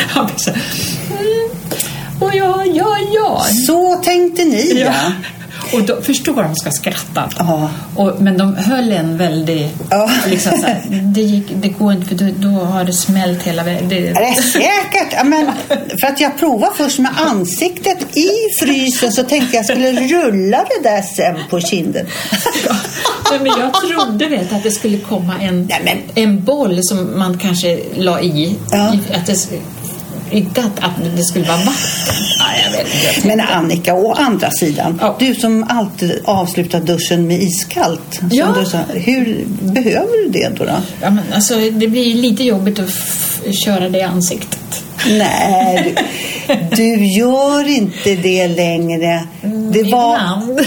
Han 0.09 0.27
blev 0.27 0.37
så 0.37 0.51
mm. 0.51 0.61
Och 2.21 2.35
ja, 2.35 2.65
ja, 2.65 2.97
ja. 3.15 3.45
Så 3.67 3.95
tänkte 4.05 4.45
ni 4.45 4.73
ja. 4.81 4.87
ja. 4.87 5.13
Och 5.73 5.83
då 5.83 6.03
förstår 6.03 6.43
de 6.43 6.57
ska 6.57 6.71
skratta. 6.71 7.29
Ja. 7.39 7.71
Och, 7.97 8.21
men 8.21 8.39
de 8.39 8.57
höll 8.57 8.93
en 8.93 9.17
väldigt... 9.17 9.73
Ja. 9.91 10.11
Liksom 10.27 10.53
här, 10.65 10.83
det, 11.15 11.21
gick, 11.21 11.47
det 11.55 11.69
går 11.69 11.93
inte 11.93 12.07
för 12.07 12.15
då, 12.15 12.31
då 12.37 12.49
har 12.65 12.85
det 12.85 12.93
smält 12.93 13.43
hela 13.43 13.63
vägen. 13.65 13.89
Det, 13.89 14.09
Är 14.09 14.37
det 14.37 14.43
säkert? 14.43 15.13
Ja, 15.13 15.25
men 15.25 15.51
för 16.01 16.07
att 16.07 16.21
jag 16.21 16.39
provade 16.39 16.73
först 16.77 16.99
med 16.99 17.11
ansiktet 17.17 18.17
i 18.17 18.29
frysen 18.61 19.13
så 19.13 19.23
tänkte 19.23 19.57
jag 19.57 19.65
skulle 19.65 19.93
rulla 19.93 20.57
det 20.83 20.89
där 20.89 21.03
sen 21.03 21.37
på 21.51 21.61
kinden. 21.61 22.07
Ja, 22.69 23.39
men 23.39 23.47
jag 23.47 23.73
trodde 23.75 24.27
vet, 24.29 24.53
att 24.53 24.63
det 24.63 24.71
skulle 24.71 24.99
komma 24.99 25.35
en, 25.41 25.67
Nej, 25.71 25.81
men- 25.85 26.25
en 26.25 26.45
boll 26.45 26.79
som 26.83 27.19
man 27.19 27.39
kanske 27.39 27.79
la 27.97 28.21
i. 28.21 28.57
Ja. 28.71 28.95
i 28.95 29.15
att 29.15 29.27
det, 29.27 29.37
inte 30.35 30.61
att, 30.61 30.79
att 30.85 31.17
det 31.17 31.23
skulle 31.25 31.45
vara 31.45 31.57
vatten. 31.57 32.15
Ja, 32.39 32.45
jag 32.65 32.71
vet 32.85 33.15
inte. 33.17 33.29
Men 33.29 33.41
Annika, 33.41 33.95
å 33.95 34.13
andra 34.13 34.51
sidan, 34.51 34.99
Ja. 35.03 35.17
du 35.19 35.35
som 35.35 35.65
alltid 35.69 36.21
avslutar 36.25 36.81
duschen 36.81 37.27
med 37.27 37.43
iskallt. 37.43 38.15
Som 38.19 38.29
Ja. 38.33 38.47
du 38.61 38.67
sa, 38.67 38.79
hur 38.95 39.45
behöver 39.61 40.25
du 40.25 40.29
det 40.31 40.49
då? 40.59 40.65
då? 40.65 40.73
Ja, 41.03 41.11
men 41.11 41.25
alltså, 41.35 41.55
det 41.71 41.89
blir 41.89 42.15
lite 42.15 42.45
jobbigt 42.45 42.79
att 42.79 42.91
köra 43.65 43.89
det 43.89 43.99
i 43.99 44.03
ansiktet. 44.03 44.85
Nej, 45.09 45.95
du, 46.47 46.55
du 46.77 47.07
gör 47.07 47.69
inte 47.69 48.15
det 48.17 48.49
längre. 48.49 49.25
Det 49.73 49.83
var... 49.83 50.15
Ibland. 50.15 50.61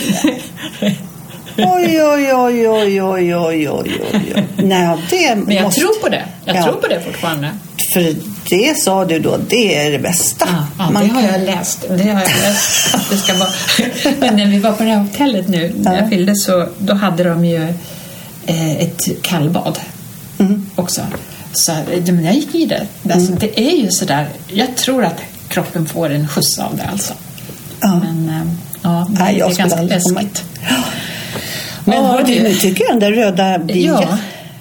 Oj, 1.57 2.03
oj, 2.03 2.33
oj, 2.33 2.69
oj, 2.69 3.01
oj, 3.01 3.35
oj, 3.35 3.69
oj, 3.69 3.99
oj. 4.13 4.45
Nej, 4.57 4.97
det 5.09 5.35
Men 5.35 5.55
jag 5.55 5.63
måste... 5.63 5.79
tror 5.81 6.01
på 6.01 6.09
det. 6.09 6.23
Jag 6.45 6.55
Ja. 6.55 6.63
tror 6.63 6.73
på 6.73 6.87
det 6.87 7.01
fortfarande. 7.01 7.49
För 7.93 8.15
det 8.49 8.77
sa 8.77 9.05
du 9.05 9.19
då, 9.19 9.37
det 9.49 9.75
är 9.87 9.91
det 9.91 9.99
bästa. 9.99 10.47
Ja, 10.51 10.67
ja, 10.77 10.91
Man 10.91 11.03
det 11.07 11.13
har 11.13 11.21
jag 11.21 11.41
läst. 11.41 11.85
Det 11.89 12.03
har 12.03 12.21
jag 12.21 12.29
läst 12.43 12.95
det 13.09 13.17
ska 13.17 13.33
vara. 13.33 13.49
Men 14.19 14.35
när 14.35 14.45
vi 14.45 14.59
var 14.59 14.71
på 14.71 14.83
det 14.83 14.89
här 14.89 14.99
hotellet 14.99 15.47
nu, 15.47 15.73
när 15.77 15.93
Ja. 15.93 15.99
jag 15.99 16.09
fyllde, 16.09 16.35
så 16.35 16.67
då 16.77 16.93
hade 16.93 17.23
de 17.23 17.45
ju 17.45 17.63
eh, 18.45 18.77
ett 18.77 19.07
kallbad 19.21 19.79
Mm. 20.39 20.65
också. 20.75 21.01
Så 21.53 21.71
ja, 22.05 22.13
men 22.13 22.23
jag 22.25 22.35
gick 22.35 22.55
i 22.55 22.65
det. 22.65 22.87
Alltså, 23.13 23.31
det 23.33 23.59
är 23.59 23.71
ju 23.83 23.91
sådär, 23.91 24.27
jag 24.47 24.75
tror 24.75 25.05
att 25.05 25.21
kroppen 25.47 25.85
får 25.85 26.09
en 26.09 26.27
skjuts 26.27 26.59
av 26.59 26.75
det 26.77 26.83
alltså. 26.91 27.13
Ja. 27.81 27.95
Men 28.03 28.29
eh, 28.29 28.47
ja, 28.81 29.07
det, 29.09 29.19
Nej, 29.23 29.33
det 29.33 29.39
jag 29.39 29.51
är 29.51 29.55
ganska 29.55 29.81
läskigt. 29.81 30.43
Men 31.85 32.05
hör 32.05 32.23
du, 32.23 32.39
nu 32.43 32.53
tycker 32.55 32.83
jag 32.83 32.93
den 32.93 32.99
där 32.99 33.11
röda 33.11 33.59
blir 33.59 33.85
Ja, 33.85 34.17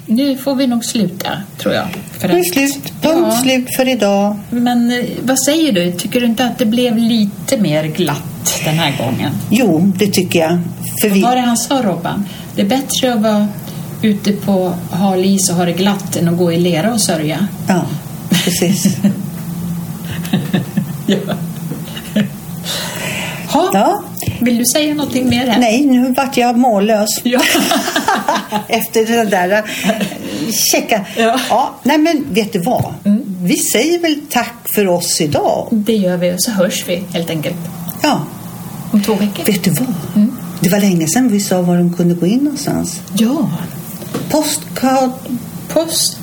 nu 0.06 0.36
får 0.36 0.54
vi 0.54 0.66
nog 0.66 0.84
sluta, 0.84 1.28
tror 1.58 1.74
jag. 1.74 1.86
För 2.18 2.28
att- 2.28 2.46
slut. 2.46 2.92
Punkt 3.02 3.26
Ja. 3.30 3.38
slut 3.42 3.66
för 3.76 3.88
idag. 3.88 4.36
Men 4.50 4.90
eh, 4.90 5.04
vad 5.22 5.38
säger 5.42 5.72
du? 5.72 5.92
Tycker 5.92 6.20
du 6.20 6.26
inte 6.26 6.44
att 6.44 6.58
det 6.58 6.66
blev 6.66 6.96
lite 6.96 7.56
mer 7.58 7.84
glatt 7.84 8.60
den 8.64 8.78
här 8.78 8.94
gången? 8.98 9.32
Jo, 9.50 9.92
det 9.96 10.06
tycker 10.06 10.38
jag. 10.38 10.58
För 11.02 11.08
vi... 11.08 11.20
Vad 11.20 11.30
var 11.30 11.36
det 11.36 11.42
han 11.42 11.56
sa, 11.56 11.82
Robban? 11.82 12.24
Det 12.54 12.62
är 12.62 12.66
bättre 12.66 13.12
att 13.14 13.20
vara 13.22 13.48
ute 14.02 14.32
på 14.32 14.72
hal 14.90 15.24
is 15.24 15.50
och 15.50 15.56
ha 15.56 15.64
det 15.64 15.72
glatt 15.72 16.16
än 16.16 16.28
att 16.28 16.38
gå 16.38 16.52
i 16.52 16.58
lera 16.60 16.92
och 16.92 17.00
sörja. 17.00 17.46
Ja, 17.68 17.82
precis. 18.30 18.86
ja. 21.06 21.16
ha, 23.48 23.70
Ja. 23.72 24.02
Vill 24.40 24.58
du 24.58 24.64
säga 24.64 24.94
någonting 24.94 25.28
mer 25.28 25.46
här? 25.46 25.58
Nej, 25.58 25.84
nu 25.86 26.12
vart 26.16 26.36
jag 26.36 26.58
mållös. 26.58 27.08
Ja. 27.22 27.40
Efter 28.68 29.06
det 29.06 29.24
där 29.24 29.64
checka. 30.72 31.06
Ja. 31.16 31.40
Ja, 31.50 31.74
nej 31.82 31.98
men 31.98 32.24
vet 32.34 32.52
du 32.52 32.58
vad? 32.58 32.94
Vi 33.42 33.56
säger 33.56 33.98
väl 33.98 34.16
tack 34.30 34.54
för 34.74 34.88
oss 34.88 35.20
idag. 35.20 35.68
Det 35.70 35.92
gör 35.96 36.16
vi 36.16 36.32
och 36.32 36.42
så 36.42 36.50
hörs 36.50 36.84
vi 36.88 36.96
helt 37.12 37.30
enkelt 37.30 37.56
Ja, 38.02 38.20
om 38.92 39.02
två 39.02 39.14
veckor. 39.14 39.44
vet 39.44 39.64
du 39.64 39.70
vad? 39.70 39.86
Det 40.60 40.68
var 40.68 40.80
länge 40.80 41.06
sedan 41.08 41.28
vi 41.28 41.40
sa 41.40 41.62
var 41.62 41.76
de 41.76 41.92
kunde 41.94 42.14
gå 42.14 42.26
in 42.26 42.38
någonstans. 42.38 43.00
Ja, 43.18 43.50
Postkard... 44.30 45.10
post 45.68 46.18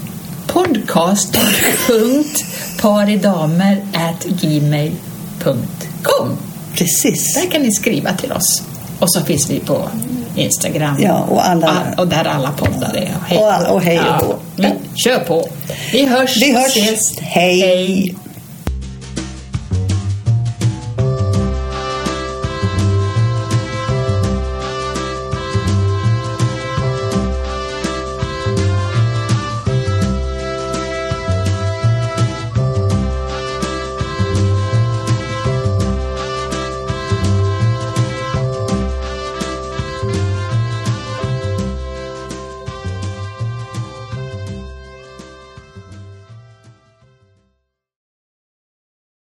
podcast.paridamer.gmail.com 5.43 6.37
Precis. 6.73 7.33
Där 7.33 7.51
kan 7.51 7.61
ni 7.61 7.71
skriva 7.71 8.13
till 8.13 8.31
oss. 8.31 8.61
Och 8.99 9.13
så 9.13 9.21
finns 9.21 9.49
vi 9.49 9.59
på 9.59 9.89
Instagram. 10.35 10.95
Ja, 10.99 11.25
och 11.29 11.47
alla- 11.47 11.67
Ah, 11.97 12.01
Och 12.01 12.07
där 12.07 12.25
alla 12.25 12.51
poddar 12.51 12.95
är. 12.97 13.11
Hej 13.27 13.37
Och 13.37 13.75
och 13.75 13.81
hej 13.81 13.99
och 13.99 14.05
ja. 14.05 14.21
hå. 14.25 14.33
Vi, 14.55 14.67
kör 14.95 15.19
på. 15.19 15.49
Vi 15.91 16.05
hörs 16.05 16.37
Vi 16.41 16.53
hörs. 16.53 16.77
ses. 16.77 17.19
Hej. 17.21 18.15